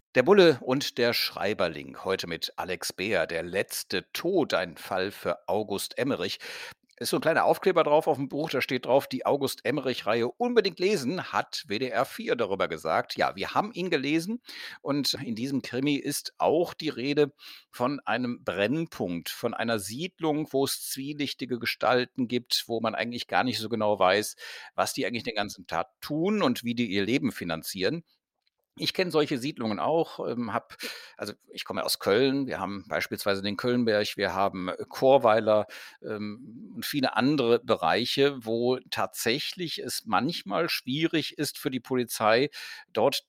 Der 0.13 0.23
Bulle 0.23 0.59
und 0.59 0.97
der 0.97 1.13
Schreiberling. 1.13 2.03
Heute 2.03 2.27
mit 2.27 2.51
Alex 2.57 2.91
Beer. 2.91 3.27
Der 3.27 3.43
letzte 3.43 4.11
Tod. 4.11 4.53
Ein 4.53 4.75
Fall 4.75 5.09
für 5.09 5.47
August 5.47 5.97
Emmerich 5.97 6.37
ist 7.01 7.09
so 7.09 7.17
ein 7.17 7.21
kleiner 7.21 7.45
Aufkleber 7.45 7.83
drauf 7.83 8.05
auf 8.05 8.17
dem 8.17 8.29
Buch, 8.29 8.51
da 8.51 8.61
steht 8.61 8.85
drauf, 8.85 9.07
die 9.07 9.25
August-Emmerich-Reihe 9.25 10.27
unbedingt 10.27 10.79
lesen, 10.79 11.31
hat 11.31 11.63
WDR 11.67 12.05
4 12.05 12.35
darüber 12.35 12.67
gesagt. 12.67 13.17
Ja, 13.17 13.35
wir 13.35 13.55
haben 13.55 13.71
ihn 13.73 13.89
gelesen 13.89 14.39
und 14.81 15.15
in 15.15 15.33
diesem 15.33 15.63
Krimi 15.63 15.95
ist 15.95 16.33
auch 16.37 16.75
die 16.75 16.89
Rede 16.89 17.33
von 17.71 17.99
einem 18.01 18.43
Brennpunkt, 18.43 19.29
von 19.29 19.55
einer 19.55 19.79
Siedlung, 19.79 20.47
wo 20.51 20.65
es 20.65 20.89
zwielichtige 20.89 21.57
Gestalten 21.57 22.27
gibt, 22.27 22.65
wo 22.67 22.81
man 22.81 22.93
eigentlich 22.93 23.25
gar 23.27 23.43
nicht 23.43 23.57
so 23.57 23.67
genau 23.67 23.97
weiß, 23.97 24.35
was 24.75 24.93
die 24.93 25.07
eigentlich 25.07 25.23
den 25.23 25.35
ganzen 25.35 25.65
Tag 25.65 25.87
tun 26.01 26.43
und 26.43 26.63
wie 26.63 26.75
die 26.75 26.91
ihr 26.91 27.03
Leben 27.03 27.31
finanzieren. 27.31 28.03
Ich 28.77 28.93
kenne 28.93 29.11
solche 29.11 29.37
Siedlungen 29.37 29.79
auch, 29.79 30.25
ähm, 30.27 30.53
habe 30.53 30.75
also 31.17 31.33
ich 31.49 31.65
komme 31.65 31.83
aus 31.83 31.99
Köln, 31.99 32.47
wir 32.47 32.59
haben 32.59 32.85
beispielsweise 32.87 33.41
den 33.41 33.57
Kölnberg, 33.57 34.15
wir 34.15 34.33
haben 34.33 34.69
äh, 34.69 34.77
Chorweiler 34.87 35.67
ähm, 36.01 36.71
und 36.75 36.85
viele 36.85 37.15
andere 37.17 37.59
Bereiche, 37.59 38.45
wo 38.45 38.79
tatsächlich 38.89 39.79
es 39.79 40.05
manchmal 40.05 40.69
schwierig 40.69 41.37
ist 41.37 41.57
für 41.57 41.69
die 41.69 41.81
Polizei, 41.81 42.49
dort 42.93 43.25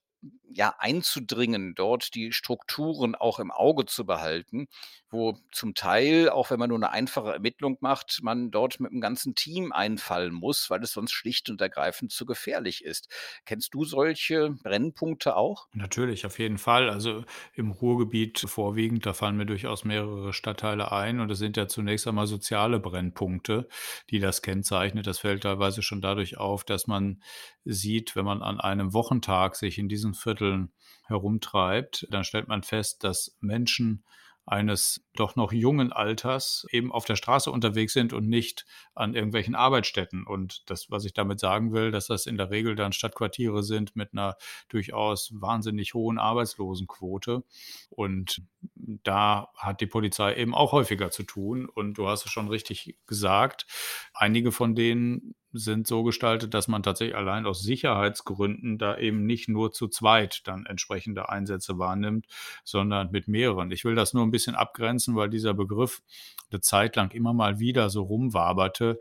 ja, 0.55 0.75
einzudringen, 0.77 1.73
dort 1.75 2.13
die 2.15 2.31
Strukturen 2.31 3.15
auch 3.15 3.39
im 3.39 3.51
Auge 3.51 3.85
zu 3.85 4.05
behalten, 4.05 4.67
wo 5.09 5.37
zum 5.51 5.73
Teil, 5.75 6.29
auch 6.29 6.49
wenn 6.51 6.59
man 6.59 6.69
nur 6.69 6.77
eine 6.77 6.91
einfache 6.91 7.33
Ermittlung 7.33 7.77
macht, 7.81 8.19
man 8.21 8.51
dort 8.51 8.79
mit 8.79 8.91
dem 8.91 9.01
ganzen 9.01 9.35
Team 9.35 9.71
einfallen 9.71 10.33
muss, 10.33 10.69
weil 10.69 10.83
es 10.83 10.91
sonst 10.91 11.11
schlicht 11.11 11.49
und 11.49 11.61
ergreifend 11.61 12.11
zu 12.11 12.25
gefährlich 12.25 12.83
ist. 12.83 13.09
Kennst 13.45 13.73
du 13.73 13.83
solche 13.83 14.51
Brennpunkte 14.63 15.35
auch? 15.35 15.67
Natürlich, 15.73 16.25
auf 16.25 16.39
jeden 16.39 16.57
Fall. 16.57 16.89
Also 16.89 17.23
im 17.53 17.71
Ruhrgebiet 17.71 18.39
vorwiegend, 18.39 19.05
da 19.05 19.13
fallen 19.13 19.37
mir 19.37 19.45
durchaus 19.45 19.85
mehrere 19.85 20.33
Stadtteile 20.33 20.91
ein 20.91 21.19
und 21.19 21.29
es 21.31 21.39
sind 21.39 21.57
ja 21.57 21.67
zunächst 21.67 22.07
einmal 22.07 22.27
soziale 22.27 22.79
Brennpunkte, 22.79 23.67
die 24.09 24.19
das 24.19 24.41
kennzeichnet. 24.41 25.07
Das 25.07 25.19
fällt 25.19 25.43
teilweise 25.43 25.81
schon 25.81 26.01
dadurch 26.01 26.37
auf, 26.37 26.63
dass 26.63 26.87
man 26.87 27.21
sieht, 27.65 28.15
wenn 28.15 28.25
man 28.25 28.41
an 28.41 28.59
einem 28.59 28.93
Wochentag 28.93 29.55
sich 29.55 29.77
in 29.77 29.87
diesen 29.87 30.12
Vierteln 30.13 30.71
herumtreibt, 31.05 32.07
dann 32.09 32.23
stellt 32.23 32.47
man 32.47 32.63
fest, 32.63 33.03
dass 33.03 33.37
Menschen 33.39 34.03
eines 34.45 35.05
doch 35.15 35.35
noch 35.35 35.53
jungen 35.53 35.93
Alters 35.93 36.65
eben 36.71 36.91
auf 36.91 37.05
der 37.05 37.15
Straße 37.15 37.49
unterwegs 37.49 37.93
sind 37.93 38.11
und 38.11 38.27
nicht 38.27 38.65
an 38.93 39.15
irgendwelchen 39.15 39.55
Arbeitsstätten. 39.55 40.25
Und 40.25 40.69
das, 40.69 40.91
was 40.91 41.05
ich 41.05 41.13
damit 41.13 41.39
sagen 41.39 41.71
will, 41.71 41.91
dass 41.91 42.07
das 42.07 42.25
in 42.25 42.37
der 42.37 42.49
Regel 42.49 42.75
dann 42.75 42.91
Stadtquartiere 42.91 43.63
sind 43.63 43.95
mit 43.95 44.11
einer 44.11 44.35
durchaus 44.67 45.31
wahnsinnig 45.33 45.93
hohen 45.93 46.19
Arbeitslosenquote. 46.19 47.43
Und 47.89 48.41
da 49.03 49.49
hat 49.55 49.79
die 49.79 49.87
Polizei 49.87 50.35
eben 50.35 50.53
auch 50.53 50.73
häufiger 50.73 51.09
zu 51.09 51.23
tun. 51.23 51.69
Und 51.69 51.97
du 51.97 52.09
hast 52.09 52.25
es 52.25 52.31
schon 52.31 52.49
richtig 52.49 52.97
gesagt, 53.07 53.65
einige 54.13 54.51
von 54.51 54.75
denen 54.75 55.35
sind 55.53 55.87
so 55.87 56.03
gestaltet, 56.03 56.53
dass 56.53 56.67
man 56.67 56.83
tatsächlich 56.83 57.15
allein 57.15 57.45
aus 57.45 57.61
Sicherheitsgründen 57.61 58.77
da 58.77 58.97
eben 58.97 59.25
nicht 59.25 59.47
nur 59.47 59.71
zu 59.71 59.87
zweit 59.87 60.41
dann 60.47 60.65
entsprechende 60.65 61.29
Einsätze 61.29 61.77
wahrnimmt, 61.77 62.25
sondern 62.63 63.11
mit 63.11 63.27
mehreren. 63.27 63.71
Ich 63.71 63.85
will 63.85 63.95
das 63.95 64.13
nur 64.13 64.23
ein 64.23 64.31
bisschen 64.31 64.55
abgrenzen, 64.55 65.15
weil 65.15 65.29
dieser 65.29 65.53
Begriff 65.53 66.01
eine 66.51 66.61
Zeit 66.61 66.95
lang 66.95 67.11
immer 67.11 67.33
mal 67.33 67.59
wieder 67.59 67.89
so 67.89 68.03
rumwaberte, 68.03 68.99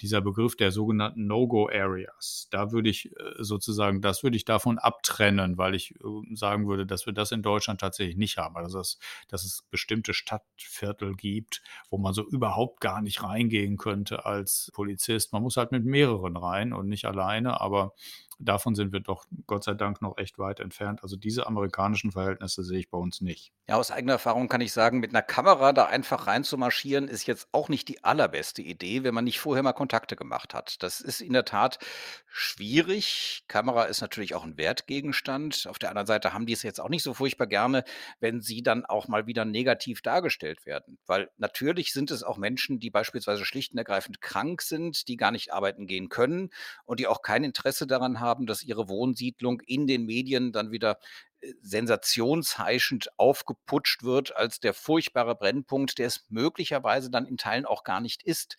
dieser 0.00 0.20
Begriff 0.20 0.56
der 0.56 0.72
sogenannten 0.72 1.26
No-Go-Areas. 1.26 2.48
Da 2.50 2.72
würde 2.72 2.90
ich 2.90 3.12
äh, 3.12 3.34
sozusagen, 3.38 4.00
das 4.00 4.22
würde 4.22 4.36
ich 4.36 4.44
davon 4.44 4.78
abtrennen, 4.78 5.58
weil 5.58 5.74
ich 5.74 5.94
äh, 5.96 6.34
sagen 6.34 6.68
würde, 6.68 6.86
dass 6.86 7.06
wir 7.06 7.12
das 7.12 7.32
in 7.32 7.42
Deutschland 7.42 7.80
tatsächlich 7.80 8.16
nicht 8.16 8.38
haben. 8.38 8.56
Also 8.56 8.78
dass, 8.78 8.98
dass 9.28 9.44
es 9.44 9.62
bestimmte 9.70 10.14
Stadtviertel 10.14 11.14
gibt, 11.14 11.62
wo 11.90 11.98
man 11.98 12.14
so 12.14 12.26
überhaupt 12.26 12.80
gar 12.80 13.02
nicht 13.02 13.22
reingehen 13.22 13.76
könnte 13.76 14.24
als 14.24 14.70
Polizist. 14.74 15.32
Man 15.32 15.42
muss 15.42 15.56
halt 15.56 15.72
mit 15.72 15.84
mehreren 15.94 16.36
rein 16.36 16.72
und 16.72 16.88
nicht 16.88 17.04
alleine, 17.04 17.60
aber 17.60 17.92
davon 18.38 18.74
sind 18.74 18.92
wir 18.92 19.00
doch 19.00 19.26
Gott 19.46 19.64
sei 19.64 19.74
Dank 19.74 20.02
noch 20.02 20.18
echt 20.18 20.38
weit 20.38 20.60
entfernt. 20.60 21.02
Also 21.02 21.16
diese 21.16 21.46
amerikanischen 21.46 22.12
Verhältnisse 22.12 22.62
sehe 22.62 22.78
ich 22.78 22.90
bei 22.90 22.98
uns 22.98 23.20
nicht. 23.20 23.52
Ja, 23.68 23.76
aus 23.76 23.90
eigener 23.90 24.14
Erfahrung 24.14 24.48
kann 24.48 24.60
ich 24.60 24.72
sagen, 24.72 25.00
mit 25.00 25.10
einer 25.10 25.22
Kamera 25.22 25.72
da 25.72 25.86
einfach 25.86 26.26
reinzumarschieren, 26.26 27.08
ist 27.08 27.26
jetzt 27.26 27.48
auch 27.52 27.68
nicht 27.68 27.88
die 27.88 28.04
allerbeste 28.04 28.62
Idee, 28.62 29.04
wenn 29.04 29.14
man 29.14 29.24
nicht 29.24 29.40
vorher 29.40 29.62
mal 29.62 29.72
Kontakte 29.72 30.16
gemacht 30.16 30.54
hat. 30.54 30.82
Das 30.82 31.00
ist 31.00 31.20
in 31.20 31.32
der 31.32 31.44
Tat 31.44 31.78
schwierig. 32.26 33.44
Kamera 33.48 33.84
ist 33.84 34.00
natürlich 34.00 34.34
auch 34.34 34.44
ein 34.44 34.58
Wertgegenstand. 34.58 35.66
Auf 35.68 35.78
der 35.78 35.90
anderen 35.90 36.06
Seite 36.06 36.32
haben 36.32 36.46
die 36.46 36.52
es 36.52 36.62
jetzt 36.62 36.80
auch 36.80 36.88
nicht 36.88 37.02
so 37.02 37.14
furchtbar 37.14 37.46
gerne, 37.46 37.84
wenn 38.20 38.40
sie 38.40 38.62
dann 38.62 38.84
auch 38.84 39.08
mal 39.08 39.26
wieder 39.26 39.44
negativ 39.44 40.02
dargestellt 40.02 40.66
werden. 40.66 40.98
Weil 41.06 41.30
natürlich 41.38 41.92
sind 41.92 42.10
es 42.10 42.22
auch 42.22 42.36
Menschen, 42.36 42.80
die 42.80 42.90
beispielsweise 42.90 43.44
schlicht 43.44 43.72
und 43.72 43.78
ergreifend 43.78 44.20
krank 44.20 44.62
sind, 44.62 45.08
die 45.08 45.16
gar 45.16 45.30
nicht 45.30 45.52
arbeiten 45.52 45.86
gehen 45.86 46.08
können 46.08 46.50
und 46.84 47.00
die 47.00 47.06
auch 47.06 47.22
kein 47.22 47.44
Interesse 47.44 47.86
daran 47.86 48.20
haben, 48.20 48.23
haben, 48.24 48.46
dass 48.46 48.62
ihre 48.62 48.88
Wohnsiedlung 48.88 49.60
in 49.60 49.86
den 49.86 50.04
Medien 50.04 50.52
dann 50.52 50.70
wieder 50.70 50.98
äh, 51.40 51.52
sensationsheischend 51.60 53.08
aufgeputscht 53.18 54.02
wird 54.02 54.34
als 54.36 54.60
der 54.60 54.74
furchtbare 54.74 55.36
Brennpunkt, 55.36 55.98
der 55.98 56.08
es 56.08 56.24
möglicherweise 56.28 57.10
dann 57.10 57.26
in 57.26 57.36
Teilen 57.36 57.66
auch 57.66 57.84
gar 57.84 58.00
nicht 58.00 58.22
ist. 58.22 58.56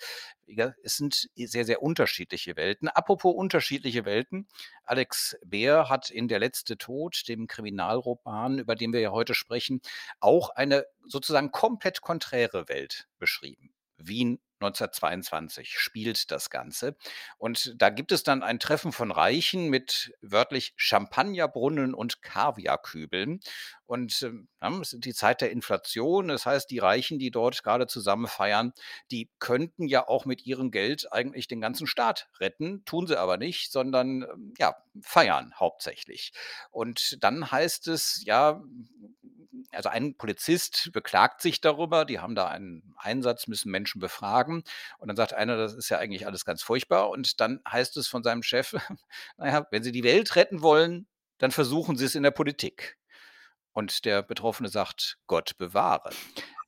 Es 0.83 0.97
sind 0.97 1.27
sehr, 1.35 1.65
sehr 1.65 1.81
unterschiedliche 1.81 2.55
Welten. 2.55 2.87
Apropos 2.87 3.35
unterschiedliche 3.35 4.05
Welten. 4.05 4.47
Alex 4.83 5.35
Beer 5.45 5.89
hat 5.89 6.11
in 6.11 6.27
Der 6.27 6.39
letzte 6.39 6.77
Tod, 6.77 7.27
dem 7.27 7.47
Kriminalroman, 7.47 8.59
über 8.59 8.75
den 8.75 8.93
wir 8.93 8.99
ja 8.99 9.11
heute 9.11 9.33
sprechen, 9.33 9.81
auch 10.19 10.51
eine 10.51 10.85
sozusagen 11.07 11.51
komplett 11.51 12.01
konträre 12.01 12.69
Welt 12.69 13.07
beschrieben. 13.17 13.74
Wien 13.97 14.39
1922 14.61 15.77
spielt 15.77 16.31
das 16.31 16.49
Ganze. 16.49 16.95
Und 17.37 17.73
da 17.77 17.89
gibt 17.89 18.11
es 18.11 18.23
dann 18.23 18.41
ein 18.41 18.59
Treffen 18.59 18.91
von 18.91 19.11
Reichen 19.11 19.69
mit 19.69 20.13
wörtlich 20.21 20.73
Champagnerbrunnen 20.77 21.93
und 21.93 22.21
Kaviarkübeln. 22.21 23.41
Und 23.85 24.23
ähm, 24.23 24.81
es 24.81 24.93
ist 24.93 25.05
die 25.05 25.13
Zeit 25.13 25.41
der 25.41 25.51
Inflation. 25.51 26.29
Das 26.29 26.45
heißt, 26.45 26.71
die 26.71 26.79
Reichen, 26.79 27.19
die 27.19 27.31
dort 27.31 27.63
gerade 27.63 27.85
zusammen 27.87 28.27
feiern, 28.27 28.73
die 29.11 29.29
könnten 29.39 29.87
ja 29.87 30.07
auch 30.07 30.25
mit 30.25 30.45
ihrem 30.45 30.71
Geld 30.71 31.11
eigentlich 31.11 31.47
den 31.47 31.61
ganzen 31.61 31.85
Staat 31.85 32.29
retten, 32.39 32.83
tun 32.85 33.07
sie 33.07 33.19
aber 33.19 33.37
nicht, 33.37 33.71
sondern 33.71 34.23
ähm, 34.23 34.53
ja, 34.57 34.75
feiern 35.01 35.53
hauptsächlich. 35.59 36.31
Und 36.71 37.17
dann 37.23 37.51
heißt 37.51 37.87
es, 37.89 38.23
ja, 38.25 38.63
also 39.71 39.89
ein 39.89 40.15
Polizist 40.15 40.91
beklagt 40.93 41.41
sich 41.41 41.61
darüber, 41.61 42.05
die 42.05 42.19
haben 42.19 42.35
da 42.35 42.47
einen 42.47 42.95
Einsatz, 42.97 43.47
müssen 43.47 43.71
Menschen 43.71 43.99
befragen. 43.99 44.63
Und 44.97 45.07
dann 45.07 45.17
sagt 45.17 45.33
einer, 45.33 45.57
das 45.57 45.73
ist 45.73 45.89
ja 45.89 45.97
eigentlich 45.99 46.25
alles 46.25 46.45
ganz 46.45 46.63
furchtbar. 46.63 47.09
Und 47.09 47.39
dann 47.41 47.61
heißt 47.69 47.97
es 47.97 48.07
von 48.07 48.23
seinem 48.23 48.43
Chef, 48.43 48.75
naja, 49.37 49.65
wenn 49.71 49.83
Sie 49.83 49.91
die 49.91 50.03
Welt 50.03 50.35
retten 50.35 50.61
wollen, 50.61 51.07
dann 51.37 51.51
versuchen 51.51 51.97
Sie 51.97 52.05
es 52.05 52.15
in 52.15 52.23
der 52.23 52.31
Politik. 52.31 52.97
Und 53.73 54.05
der 54.05 54.23
Betroffene 54.23 54.69
sagt, 54.69 55.17
Gott 55.27 55.57
bewahre. 55.57 56.11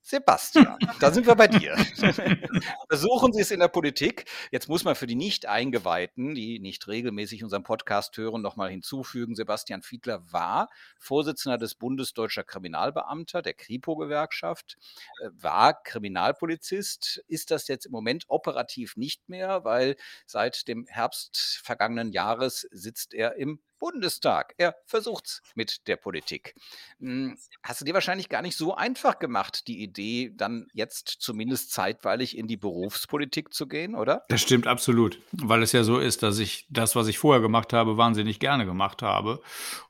Sebastian, 0.09 0.77
da 1.01 1.11
sind 1.11 1.27
wir 1.27 1.35
bei 1.35 1.49
dir. 1.49 1.75
Versuchen 2.87 3.33
Sie 3.33 3.41
es 3.41 3.51
in 3.51 3.59
der 3.59 3.67
Politik. 3.67 4.23
Jetzt 4.51 4.69
muss 4.69 4.85
man 4.85 4.95
für 4.95 5.05
die 5.05 5.15
Nicht-Eingeweihten, 5.15 6.33
die 6.33 6.59
nicht 6.59 6.87
regelmäßig 6.87 7.43
unseren 7.43 7.63
Podcast 7.63 8.15
hören, 8.15 8.41
nochmal 8.41 8.69
hinzufügen. 8.69 9.35
Sebastian 9.35 9.81
Fiedler 9.81 10.23
war 10.31 10.69
Vorsitzender 10.97 11.57
des 11.57 11.75
Bundes 11.75 12.13
Deutscher 12.13 12.45
Kriminalbeamter, 12.45 13.41
der 13.41 13.53
Kripo-Gewerkschaft, 13.53 14.77
äh, 15.21 15.27
war 15.33 15.83
Kriminalpolizist, 15.83 17.21
ist 17.27 17.51
das 17.51 17.67
jetzt 17.67 17.85
im 17.85 17.91
Moment 17.91 18.23
operativ 18.29 18.95
nicht 18.95 19.27
mehr, 19.27 19.65
weil 19.65 19.97
seit 20.25 20.69
dem 20.69 20.85
Herbst 20.87 21.59
vergangenen 21.61 22.13
Jahres 22.13 22.65
sitzt 22.71 23.13
er 23.13 23.35
im 23.35 23.59
Bundestag. 23.79 24.53
Er 24.57 24.75
versucht's 24.85 25.41
mit 25.55 25.87
der 25.87 25.95
Politik. 25.95 26.55
Hm, 26.99 27.37
hast 27.63 27.81
du 27.81 27.85
dir 27.85 27.93
wahrscheinlich 27.93 28.29
gar 28.29 28.41
nicht 28.41 28.57
so 28.57 28.75
einfach 28.75 29.19
gemacht, 29.19 29.67
die 29.67 29.81
Idee, 29.81 30.31
dann 30.35 30.67
jetzt 30.73 31.07
zumindest 31.19 31.71
zeitweilig 31.71 32.37
in 32.37 32.47
die 32.47 32.57
Berufspolitik 32.57 33.53
zu 33.53 33.67
gehen, 33.67 33.95
oder? 33.95 34.23
Das 34.29 34.41
stimmt 34.41 34.67
absolut, 34.67 35.19
weil 35.31 35.63
es 35.63 35.71
ja 35.71 35.83
so 35.83 35.99
ist, 35.99 36.23
dass 36.23 36.39
ich 36.39 36.65
das, 36.69 36.95
was 36.95 37.07
ich 37.07 37.17
vorher 37.17 37.41
gemacht 37.41 37.73
habe, 37.73 37.97
wahnsinnig 37.97 38.39
gerne 38.39 38.65
gemacht 38.65 39.01
habe. 39.01 39.41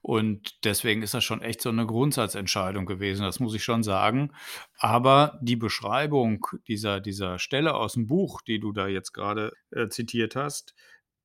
Und 0.01 0.63
deswegen 0.65 1.01
ist 1.01 1.13
das 1.13 1.23
schon 1.23 1.41
echt 1.41 1.61
so 1.61 1.69
eine 1.69 1.85
Grundsatzentscheidung 1.85 2.85
gewesen, 2.85 3.23
das 3.23 3.39
muss 3.39 3.55
ich 3.55 3.63
schon 3.63 3.83
sagen. 3.83 4.33
Aber 4.79 5.39
die 5.41 5.55
Beschreibung 5.55 6.45
dieser, 6.67 6.99
dieser 6.99 7.39
Stelle 7.39 7.73
aus 7.73 7.93
dem 7.93 8.07
Buch, 8.07 8.41
die 8.41 8.59
du 8.59 8.71
da 8.71 8.87
jetzt 8.87 9.13
gerade 9.13 9.53
äh, 9.71 9.87
zitiert 9.87 10.35
hast, 10.35 10.73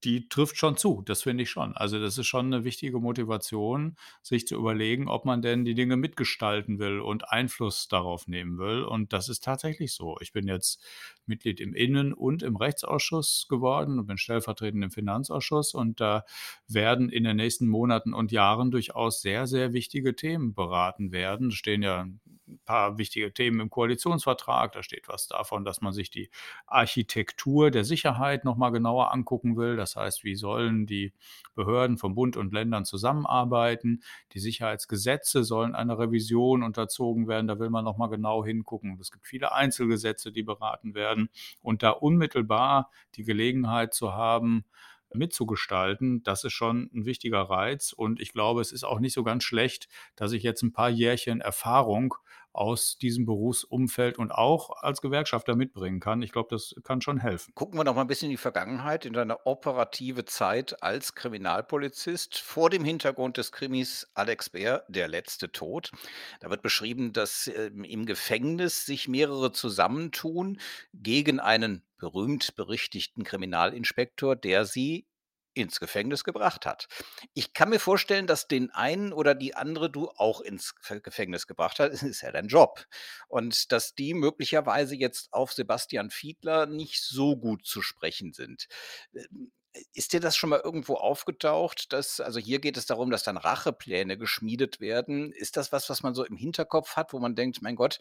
die 0.05 0.29
trifft 0.29 0.57
schon 0.57 0.77
zu, 0.77 1.03
das 1.05 1.23
finde 1.23 1.45
ich 1.45 1.51
schon. 1.51 1.77
Also 1.77 2.01
das 2.01 2.19
ist 2.19 2.27
schon 2.27 2.47
eine 2.47 2.65
wichtige 2.65 2.99
Motivation, 2.99 3.97
sich 4.23 4.47
zu 4.47 4.57
überlegen, 4.57 5.09
ob 5.09 5.25
man 5.25 5.43
denn 5.43 5.65
die 5.65 5.75
Dinge 5.75 5.97
mitgestalten 5.97 6.79
will 6.79 7.01
und 7.01 7.31
Einfluss 7.31 7.89
darauf 7.89 8.27
nehmen 8.29 8.59
will. 8.59 8.83
Und 8.83 9.13
das 9.13 9.29
ist 9.29 9.45
tatsächlich 9.45 9.93
so. 9.93 10.17
Ich 10.21 10.33
bin 10.33 10.49
jetzt 10.49 10.83
Mitglied 11.27 11.61
im 11.61 11.75
Innen- 11.75 12.13
und 12.13 12.43
im 12.43 12.57
Rechtsausschuss 12.57 13.47
geworden 13.49 13.99
und 13.99 14.07
bin 14.07 14.19
stellvertretend 14.19 14.83
im 14.85 14.91
Finanzausschuss. 14.91 15.75
Und 15.75 16.01
da 16.01 16.25
werden 16.69 17.09
in 17.09 17.25
den 17.25 17.37
nächsten 17.37 17.69
Monaten 17.69 18.15
und 18.15 18.33
Jahren 18.33 18.71
durchaus 18.71 19.23
sehr, 19.23 19.47
sehr 19.47 19.73
wichtige 19.73 20.17
Themen 20.17 20.55
beraten 20.55 21.13
werden. 21.13 21.51
Da 21.51 21.57
stehen 21.57 21.83
ja 21.83 22.07
ein 22.49 22.61
paar 22.65 22.99
wichtige 22.99 23.33
Themen 23.33 23.61
im 23.61 23.71
Koalitionsvertrag. 23.71 24.73
Da 24.73 24.83
steht 24.83 25.09
was 25.09 25.27
davon, 25.27 25.65
dass 25.65 25.81
man 25.81 25.93
sich 25.93 26.11
die 26.11 26.31
Architektur 26.67 27.71
der 27.71 27.85
Sicherheit 27.85 28.45
nochmal 28.45 28.73
genauer 28.73 29.13
angucken 29.13 29.57
will. 29.57 29.77
Das 29.77 29.97
heißt, 29.97 30.25
wie 30.25 30.35
sollen 30.35 30.87
die 30.87 31.13
Behörden 31.55 31.99
von 31.99 32.15
Bund 32.15 32.37
und 32.37 32.53
Ländern 32.53 32.85
zusammenarbeiten? 32.85 34.03
Die 34.33 34.41
Sicherheitsgesetze 34.41 35.45
sollen 35.45 35.75
einer 35.75 35.99
Revision 35.99 36.63
unterzogen 36.63 37.29
werden. 37.29 37.47
Da 37.47 37.59
will 37.59 37.71
man 37.71 37.85
nochmal 37.85 38.09
genau 38.09 38.45
hingucken. 38.45 38.99
Es 39.01 39.11
gibt 39.11 39.27
viele 39.27 39.53
Einzelgesetze, 39.53 40.33
die 40.33 40.43
beraten 40.43 40.95
werden. 40.95 41.31
Und 41.61 41.83
da 41.83 41.91
unmittelbar 41.91 42.91
die 43.15 43.25
Gelegenheit 43.25 43.95
zu 43.95 44.13
haben, 44.13 44.65
mitzugestalten, 45.15 46.23
das 46.23 46.45
ist 46.45 46.53
schon 46.53 46.91
ein 46.95 47.05
wichtiger 47.05 47.43
Reiz. 47.43 47.93
Und 47.93 48.21
ich 48.21 48.33
glaube, 48.33 48.61
es 48.61 48.73
ist 48.73 48.85
auch 48.85 49.01
nicht 49.01 49.15
so 49.15 49.23
ganz 49.23 49.45
schlecht, 49.45 49.89
dass 50.17 50.33
ich 50.33 50.43
jetzt 50.43 50.63
ein 50.63 50.73
paar 50.73 50.91
Jährchen 50.91 51.41
Erfahrung 51.41 52.15
aus 52.53 52.99
diesem 52.99 53.25
Berufsumfeld 53.25 54.19
und 54.19 54.31
auch 54.31 54.83
als 54.83 55.01
Gewerkschafter 55.01 55.57
mitbringen 55.57 56.01
kann. 56.01 56.23
Ich 56.23 56.33
glaube, 56.33 56.49
das 56.51 56.75
kann 56.85 57.01
schon 57.01 57.19
helfen. 57.19 57.53
Gucken 57.55 57.79
wir 57.79 57.85
noch 57.85 57.95
mal 57.95 58.03
ein 58.03 58.07
bisschen 58.07 58.27
in 58.27 58.33
die 58.33 58.37
Vergangenheit, 58.37 59.07
in 59.07 59.15
deine 59.15 59.47
operative 59.47 60.25
Zeit 60.25 60.83
als 60.83 61.15
Kriminalpolizist 61.15 62.39
vor 62.39 62.71
dem 62.71 62.85
Hintergrund 62.85 63.39
des 63.39 63.53
Krimis 63.53 64.11
Alex 64.15 64.51
Bär, 64.51 64.85
der 64.89 65.09
letzte 65.09 65.51
Tod. 65.51 65.93
Da 66.41 66.51
wird 66.51 66.63
beschrieben, 66.63 67.13
dass 67.13 67.47
äh, 67.47 67.67
im 67.69 68.07
Gefängnis 68.07 68.85
sich 68.85 69.09
mehrere 69.09 69.53
zusammentun 69.53 70.59
gegen 70.93 71.41
einen 71.41 71.83
berühmt 72.03 72.57
berichtigten 72.57 73.23
Kriminalinspektor, 73.23 74.35
der 74.35 74.65
sie 74.65 75.07
ins 75.55 75.79
Gefängnis 75.79 76.25
gebracht 76.25 76.67
hat. 76.67 76.89
Ich 77.33 77.53
kann 77.53 77.69
mir 77.69 77.79
vorstellen, 77.79 78.27
dass 78.27 78.49
den 78.49 78.71
einen 78.71 79.13
oder 79.13 79.37
die 79.37 79.55
andere 79.55 79.89
du 79.89 80.09
auch 80.09 80.41
ins 80.41 80.75
Gefängnis 81.05 81.47
gebracht 81.47 81.79
hast. 81.79 81.93
Das 81.93 82.03
ist 82.03 82.23
ja 82.23 82.33
dein 82.33 82.49
Job. 82.49 82.87
Und 83.29 83.71
dass 83.71 83.95
die 83.95 84.15
möglicherweise 84.15 84.97
jetzt 84.97 85.33
auf 85.33 85.53
Sebastian 85.53 86.11
Fiedler 86.11 86.67
nicht 86.67 87.01
so 87.05 87.37
gut 87.37 87.65
zu 87.65 87.83
sprechen 87.83 88.33
sind. 88.33 88.67
Ähm, 89.15 89.53
ist 89.95 90.13
dir 90.13 90.21
das 90.21 90.37
schon 90.37 90.51
mal 90.51 90.61
irgendwo 90.61 90.95
aufgetaucht? 90.95 91.93
Dass, 91.93 92.19
also 92.21 92.41
hier 92.41 92.59
geht 92.59 92.77
es 92.77 92.87
darum, 92.87 93.11
dass 93.11 93.23
dann 93.23 93.37
Rachepläne 93.37 94.19
geschmiedet 94.19 94.81
werden. 94.81 95.31
Ist 95.31 95.57
das 95.57 95.71
was, 95.71 95.89
was 95.89 96.03
man 96.03 96.15
so 96.15 96.25
im 96.25 96.37
Hinterkopf 96.37 96.97
hat, 96.97 97.13
wo 97.13 97.21
man 97.21 97.37
denkt, 97.37 97.63
mein 97.63 97.77
Gott, 97.77 98.01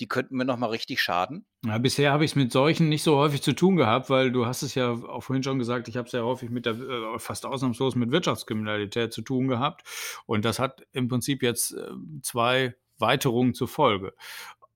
die 0.00 0.08
könnten 0.08 0.36
mir 0.36 0.44
noch 0.44 0.56
mal 0.56 0.70
richtig 0.70 1.00
schaden? 1.00 1.46
Ja, 1.64 1.78
bisher 1.78 2.12
habe 2.12 2.24
ich 2.24 2.32
es 2.32 2.36
mit 2.36 2.52
solchen 2.52 2.88
nicht 2.88 3.02
so 3.02 3.16
häufig 3.16 3.42
zu 3.42 3.52
tun 3.52 3.76
gehabt, 3.76 4.10
weil 4.10 4.30
du 4.30 4.46
hast 4.46 4.62
es 4.62 4.74
ja 4.74 4.90
auch 4.92 5.22
vorhin 5.22 5.42
schon 5.42 5.58
gesagt, 5.58 5.88
ich 5.88 5.96
habe 5.96 6.08
sehr 6.08 6.24
häufig 6.24 6.50
mit 6.50 6.66
der, 6.66 6.74
äh, 6.74 7.18
fast 7.18 7.46
ausnahmslos 7.46 7.96
mit 7.96 8.10
Wirtschaftskriminalität 8.10 9.12
zu 9.12 9.22
tun 9.22 9.48
gehabt. 9.48 9.82
Und 10.26 10.44
das 10.44 10.58
hat 10.58 10.82
im 10.92 11.08
Prinzip 11.08 11.42
jetzt 11.42 11.72
äh, 11.72 11.90
zwei 12.22 12.74
Weiterungen 12.98 13.54
zur 13.54 13.68
Folge. 13.68 14.14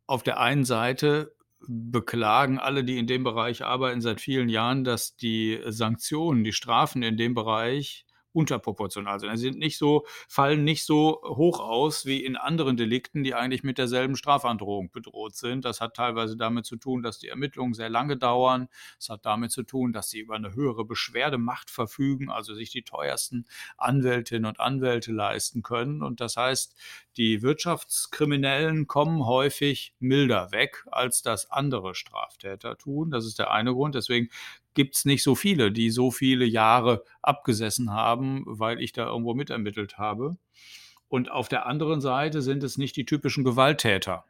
Auf 0.07 0.23
der 0.23 0.41
einen 0.41 0.65
Seite 0.65 1.35
beklagen 1.69 2.59
alle, 2.59 2.85
die 2.85 2.99
in 2.99 3.07
dem 3.07 3.25
Bereich 3.25 3.65
arbeiten, 3.65 4.01
seit 4.01 4.21
vielen 4.21 4.49
Jahren, 4.49 4.85
dass 4.85 5.17
die 5.17 5.61
Sanktionen, 5.67 6.45
die 6.45 6.53
Strafen 6.53 7.03
in 7.03 7.17
dem 7.17 7.35
Bereich 7.35 8.05
unterproportional 8.33 9.21
sind. 9.21 9.29
Also 9.29 9.43
sind 9.43 9.59
nicht 9.59 9.79
so, 9.79 10.07
fallen 10.29 10.65
nicht 10.65 10.85
so 10.85 11.21
hoch 11.25 11.61
aus 11.61 12.07
wie 12.07 12.25
in 12.25 12.37
anderen 12.37 12.77
Delikten, 12.77 13.25
die 13.25 13.35
eigentlich 13.35 13.63
mit 13.63 13.79
derselben 13.79 14.17
Strafandrohung 14.17 14.91
bedroht 14.91 15.37
sind. 15.37 15.65
Das 15.65 15.81
hat 15.81 15.95
teilweise 15.95 16.37
damit 16.37 16.67
zu 16.67 16.77
tun, 16.77 17.03
dass 17.03 17.19
die 17.19 17.29
Ermittlungen 17.29 17.75
sehr 17.75 17.91
lange 17.91 18.17
dauern. 18.17 18.69
Es 18.99 19.09
hat 19.09 19.27
damit 19.27 19.53
zu 19.53 19.63
tun, 19.63 19.93
dass 19.93 20.11
sie 20.11 20.21
über 20.21 20.35
eine 20.35 20.55
höhere 20.55 20.85
Beschwerdemacht 20.85 21.71
verfügen, 21.71 22.31
also 22.31 22.55
sich 22.55 22.71
die 22.71 22.83
teuersten 22.83 23.47
Anwältinnen 23.77 24.47
und 24.47 24.61
Anwälte 24.61 25.13
leisten 25.13 25.63
können. 25.63 26.03
Und 26.03 26.21
das 26.21 26.37
heißt, 26.37 26.75
die 27.17 27.43
Wirtschaftskriminellen 27.43 28.87
kommen 28.87 29.27
häufig 29.27 29.95
milder 29.99 30.53
weg, 30.53 30.85
als 30.91 31.23
das 31.23 31.51
andere 31.51 31.95
Straftäter 31.95 32.79
tun. 32.79 33.11
Das 33.11 33.27
ist 33.27 33.39
der 33.39 33.51
eine 33.51 33.73
Grund. 33.73 33.95
Deswegen 33.95 34.31
gibt 34.75 34.97
es 34.97 35.05
nicht 35.05 35.23
so 35.23 35.35
viele, 35.35 35.73
die 35.73 35.91
so 35.91 36.11
viele 36.11 36.45
Jahre 36.45 37.05
abgesessen 37.23 37.91
haben, 37.91 38.45
weil 38.47 38.81
ich 38.81 38.93
da 38.93 39.07
irgendwo 39.07 39.35
mitermittelt 39.35 39.99
habe. 39.99 40.37
Und 41.09 41.31
auf 41.31 41.49
der 41.49 41.67
anderen 41.67 42.01
Seite 42.01 42.41
sind 42.41 42.63
es 42.63 42.79
nicht 42.79 42.97
die 42.97 43.05
typischen 43.05 43.45
Gewalttäter. 43.45 44.25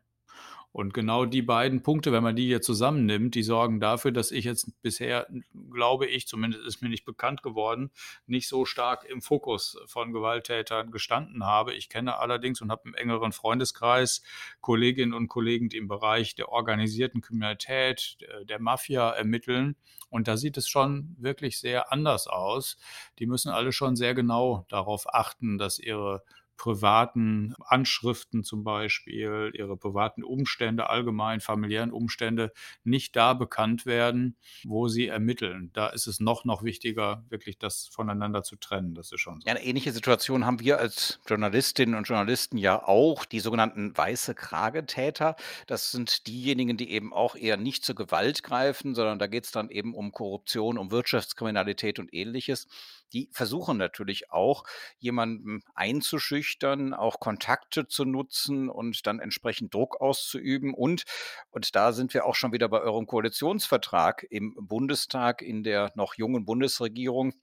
Und 0.73 0.95
genau 0.95 1.26
die 1.26 1.43
beiden 1.43 1.83
Punkte, 1.83 2.12
wenn 2.12 2.23
man 2.23 2.35
die 2.35 2.47
hier 2.47 2.62
zusammennimmt, 2.62 3.35
die 3.35 3.43
sorgen 3.43 3.79
dafür, 3.79 4.11
dass 4.11 4.30
ich 4.30 4.47
jetzt 4.47 4.80
bisher, 4.80 5.26
glaube 5.71 6.06
ich, 6.06 6.26
zumindest 6.26 6.65
ist 6.67 6.80
mir 6.80 6.89
nicht 6.89 7.04
bekannt 7.04 7.43
geworden, 7.43 7.91
nicht 8.26 8.49
so 8.49 8.65
stark 8.65 9.04
im 9.04 9.21
Fokus 9.21 9.78
von 9.87 10.15
Gewalttätern 10.15 10.91
gestanden 10.91 11.45
habe. 11.45 11.75
Ich 11.75 11.91
kenne 11.91 12.19
allerdings 12.19 12.63
und 12.63 12.71
habe 12.71 12.89
im 12.89 12.95
engeren 12.95 13.32
Freundeskreis 13.32 14.23
Kolleginnen 14.63 15.13
und 15.13 15.28
Kollegen, 15.28 15.69
die 15.69 15.76
im 15.76 15.89
Bereich 15.89 16.35
der 16.37 16.49
organisierten 16.49 17.21
Kriminalität, 17.21 18.17
der 18.45 18.58
Mafia 18.58 19.11
ermitteln. 19.11 19.76
Und 20.08 20.26
da 20.26 20.39
sieht 20.39 20.56
es 20.56 20.69
schon 20.69 21.17
wirklich 21.19 21.58
sehr 21.58 21.93
anders 21.93 22.26
aus. 22.26 22.78
Die 23.19 23.26
müssen 23.26 23.50
alle 23.50 23.73
schon 23.73 23.95
sehr 23.95 24.15
genau 24.15 24.65
darauf 24.71 25.13
achten, 25.13 25.58
dass 25.58 25.78
ihre 25.78 26.23
privaten 26.56 27.54
Anschriften 27.65 28.45
zum 28.45 28.65
Beispiel, 28.65 29.50
ihre 29.54 29.76
privaten 29.76 30.23
Umstände, 30.23 30.88
allgemein 30.88 31.41
familiären 31.41 31.91
Umstände 31.91 32.52
nicht 32.84 33.17
da 33.17 33.34
bekannt 33.34 33.86
werden, 33.86 34.36
wo 34.65 34.88
sie 34.88 35.08
ermitteln. 35.08 35.71
Da 35.73 35.88
ist 35.88 36.06
es 36.06 36.21
noch, 36.21 36.45
noch 36.45 36.62
wichtiger, 36.62 37.25
wirklich 37.28 37.58
das 37.58 37.88
voneinander 37.88 38.43
zu 38.43 38.56
trennen. 38.56 38.95
Das 38.95 39.10
ist 39.12 39.21
schon 39.21 39.41
so. 39.41 39.47
Ja, 39.47 39.54
eine 39.54 39.65
ähnliche 39.65 39.93
Situation 39.93 40.47
haben 40.47 40.60
wir 40.60 40.78
als 40.78 41.21
Journalistinnen 41.26 41.95
und 41.95 42.08
Journalisten 42.08 42.58
ja 42.58 42.82
auch, 42.82 43.25
die 43.25 43.41
sogenannten 43.41 43.97
weiße 43.97 44.34
Kragetäter. 44.34 45.36
Das 45.67 45.91
sind 45.91 46.26
diejenigen, 46.26 46.76
die 46.76 46.91
eben 46.91 47.12
auch 47.12 47.34
eher 47.34 47.56
nicht 47.56 47.84
zur 47.84 47.95
Gewalt 47.95 48.43
greifen, 48.43 48.95
sondern 48.95 49.19
da 49.19 49.26
geht 49.26 49.45
es 49.45 49.50
dann 49.50 49.69
eben 49.69 49.95
um 49.95 50.12
Korruption, 50.12 50.78
um 50.78 50.91
Wirtschaftskriminalität 50.91 51.99
und 51.99 52.12
ähnliches 52.15 52.69
die 53.13 53.29
versuchen 53.33 53.77
natürlich 53.77 54.31
auch, 54.31 54.65
jemanden 54.99 55.63
einzuschüchtern, 55.75 56.95
auch 56.95 57.21
Kontakte 57.21 57.87
zu 57.87 58.05
nutzen 58.05 58.69
und 58.69 59.07
dann 59.07 59.21
entsprechend 59.21 59.75
Druck 59.75 60.01
auszuüben. 60.01 60.75
Und, 60.75 61.05
und 61.51 61.75
da 61.75 61.93
sind 61.93 62.15
wir 62.15 62.27
auch 62.27 62.35
schon 62.35 62.53
wieder 62.53 62.69
bei 62.69 62.81
eurem 62.81 63.07
Koalitionsvertrag 63.07 64.27
im 64.31 64.55
Bundestag, 64.55 65.43
in 65.43 65.63
der 65.63 65.93
noch 65.95 66.15
jungen 66.15 66.45
Bundesregierung. 66.45 67.35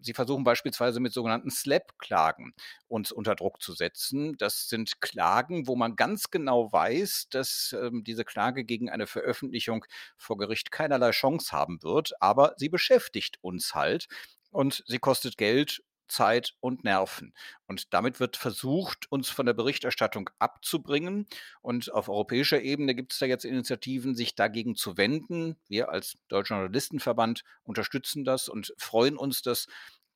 Sie 0.00 0.14
versuchen 0.14 0.44
beispielsweise 0.44 1.00
mit 1.00 1.12
sogenannten 1.12 1.50
SLAP-Klagen 1.50 2.54
uns 2.88 3.12
unter 3.12 3.34
Druck 3.34 3.62
zu 3.62 3.72
setzen. 3.72 4.36
Das 4.38 4.68
sind 4.68 5.00
Klagen, 5.00 5.66
wo 5.66 5.76
man 5.76 5.96
ganz 5.96 6.30
genau 6.30 6.72
weiß, 6.72 7.28
dass 7.30 7.74
ähm, 7.78 8.04
diese 8.04 8.24
Klage 8.24 8.64
gegen 8.64 8.90
eine 8.90 9.06
Veröffentlichung 9.06 9.84
vor 10.16 10.36
Gericht 10.36 10.70
keinerlei 10.70 11.10
Chance 11.10 11.52
haben 11.52 11.82
wird, 11.82 12.12
aber 12.20 12.54
sie 12.56 12.68
beschäftigt 12.68 13.38
uns 13.42 13.74
halt 13.74 14.08
und 14.56 14.82
sie 14.86 14.98
kostet 14.98 15.36
Geld, 15.36 15.82
Zeit 16.08 16.54
und 16.60 16.82
Nerven. 16.82 17.34
Und 17.66 17.92
damit 17.92 18.20
wird 18.20 18.38
versucht, 18.38 19.10
uns 19.10 19.28
von 19.28 19.44
der 19.44 19.52
Berichterstattung 19.52 20.30
abzubringen. 20.38 21.26
Und 21.60 21.92
auf 21.92 22.08
europäischer 22.08 22.62
Ebene 22.62 22.94
gibt 22.94 23.12
es 23.12 23.18
da 23.18 23.26
jetzt 23.26 23.44
Initiativen, 23.44 24.14
sich 24.14 24.34
dagegen 24.34 24.74
zu 24.74 24.96
wenden. 24.96 25.56
Wir 25.68 25.90
als 25.90 26.16
Deutscher 26.28 26.54
Journalistenverband 26.54 27.42
unterstützen 27.64 28.24
das 28.24 28.48
und 28.48 28.72
freuen 28.78 29.18
uns, 29.18 29.42
dass 29.42 29.66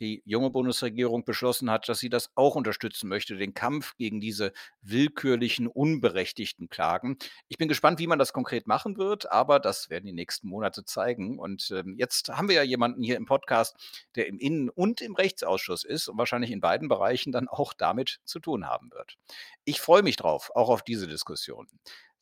die 0.00 0.22
junge 0.24 0.50
Bundesregierung 0.50 1.24
beschlossen 1.24 1.70
hat, 1.70 1.88
dass 1.88 1.98
sie 1.98 2.08
das 2.08 2.30
auch 2.34 2.56
unterstützen 2.56 3.08
möchte, 3.08 3.36
den 3.36 3.54
Kampf 3.54 3.96
gegen 3.96 4.20
diese 4.20 4.52
willkürlichen, 4.82 5.66
unberechtigten 5.66 6.68
Klagen. 6.68 7.18
Ich 7.48 7.58
bin 7.58 7.68
gespannt, 7.68 7.98
wie 7.98 8.06
man 8.06 8.18
das 8.18 8.32
konkret 8.32 8.66
machen 8.66 8.96
wird, 8.96 9.30
aber 9.30 9.60
das 9.60 9.90
werden 9.90 10.06
die 10.06 10.12
nächsten 10.12 10.48
Monate 10.48 10.84
zeigen. 10.84 11.38
Und 11.38 11.70
ähm, 11.70 11.94
jetzt 11.98 12.30
haben 12.30 12.48
wir 12.48 12.56
ja 12.56 12.62
jemanden 12.62 13.02
hier 13.02 13.16
im 13.16 13.26
Podcast, 13.26 13.76
der 14.16 14.26
im 14.26 14.38
Innen- 14.38 14.70
und 14.70 15.00
im 15.02 15.14
Rechtsausschuss 15.14 15.84
ist 15.84 16.08
und 16.08 16.18
wahrscheinlich 16.18 16.50
in 16.50 16.60
beiden 16.60 16.88
Bereichen 16.88 17.32
dann 17.32 17.48
auch 17.48 17.74
damit 17.74 18.20
zu 18.24 18.40
tun 18.40 18.66
haben 18.66 18.90
wird. 18.92 19.16
Ich 19.64 19.80
freue 19.80 20.02
mich 20.02 20.16
drauf, 20.16 20.50
auch 20.54 20.70
auf 20.70 20.82
diese 20.82 21.06
Diskussion. 21.06 21.68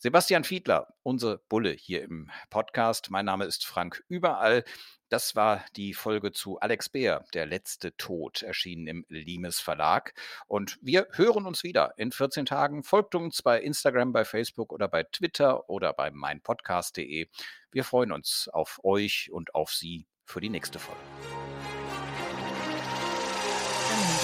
Sebastian 0.01 0.45
Fiedler, 0.45 0.95
unsere 1.03 1.39
Bulle 1.49 1.73
hier 1.73 2.05
im 2.05 2.31
Podcast. 2.51 3.11
Mein 3.11 3.25
Name 3.25 3.47
ist 3.47 3.67
Frank 3.67 4.05
Überall. 4.07 4.63
Das 5.09 5.35
war 5.35 5.65
die 5.75 5.93
Folge 5.93 6.31
zu 6.31 6.61
Alex 6.61 6.89
Beer, 6.89 7.25
Der 7.35 7.47
letzte 7.47 7.97
Tod, 7.97 8.43
erschienen 8.43 8.87
im 8.87 9.07
Limes 9.09 9.59
Verlag. 9.59 10.15
Und 10.47 10.79
wir 10.83 11.09
hören 11.15 11.47
uns 11.47 11.65
wieder 11.65 11.95
in 11.97 12.13
14 12.13 12.47
Tagen. 12.47 12.85
Folgt 12.85 13.17
uns 13.17 13.43
bei 13.43 13.61
Instagram, 13.61 14.13
bei 14.13 14.25
Facebook 14.25 14.73
oder 14.73 14.87
bei 14.87 15.03
Twitter 15.03 15.69
oder 15.69 15.93
bei 15.93 16.13
meinpodcast.de. 16.13 17.27
Wir 17.73 17.85
freuen 17.85 18.13
uns 18.13 18.49
auf 18.53 18.79
euch 18.85 19.31
und 19.33 19.57
auf 19.57 19.73
Sie 19.73 20.07
für 20.25 20.41
die 20.41 20.51
nächste 20.51 20.79
Folge. 20.79 21.01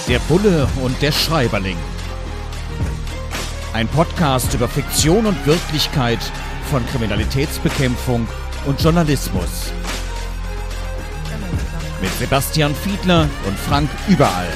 Der 0.07 0.21
Bulle 0.21 0.69
und 0.85 1.03
der 1.03 1.11
Schreiberling. 1.11 1.79
Ein 3.75 3.89
Podcast 3.89 4.55
über 4.55 4.69
Fiktion 4.69 5.27
und 5.27 5.47
Wirklichkeit 5.47 6.21
von 6.71 6.87
Kriminalitätsbekämpfung 6.87 8.25
und 8.67 8.81
Journalismus. 8.81 9.73
Mit 12.01 12.13
Sebastian 12.13 12.73
Fiedler 12.73 13.29
und 13.45 13.59
Frank 13.59 13.91
Überall. 14.07 14.47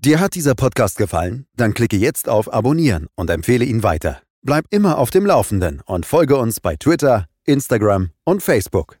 Dir 0.00 0.18
hat 0.18 0.34
dieser 0.34 0.56
Podcast 0.56 0.98
gefallen? 0.98 1.46
Dann 1.54 1.72
klicke 1.74 1.96
jetzt 1.96 2.28
auf 2.28 2.52
Abonnieren 2.52 3.06
und 3.14 3.30
empfehle 3.30 3.64
ihn 3.64 3.84
weiter. 3.84 4.22
Bleib 4.42 4.64
immer 4.70 4.98
auf 4.98 5.12
dem 5.12 5.24
Laufenden 5.24 5.82
und 5.86 6.04
folge 6.04 6.36
uns 6.36 6.58
bei 6.58 6.74
Twitter, 6.74 7.26
Instagram 7.44 8.10
und 8.24 8.42
Facebook. 8.42 9.00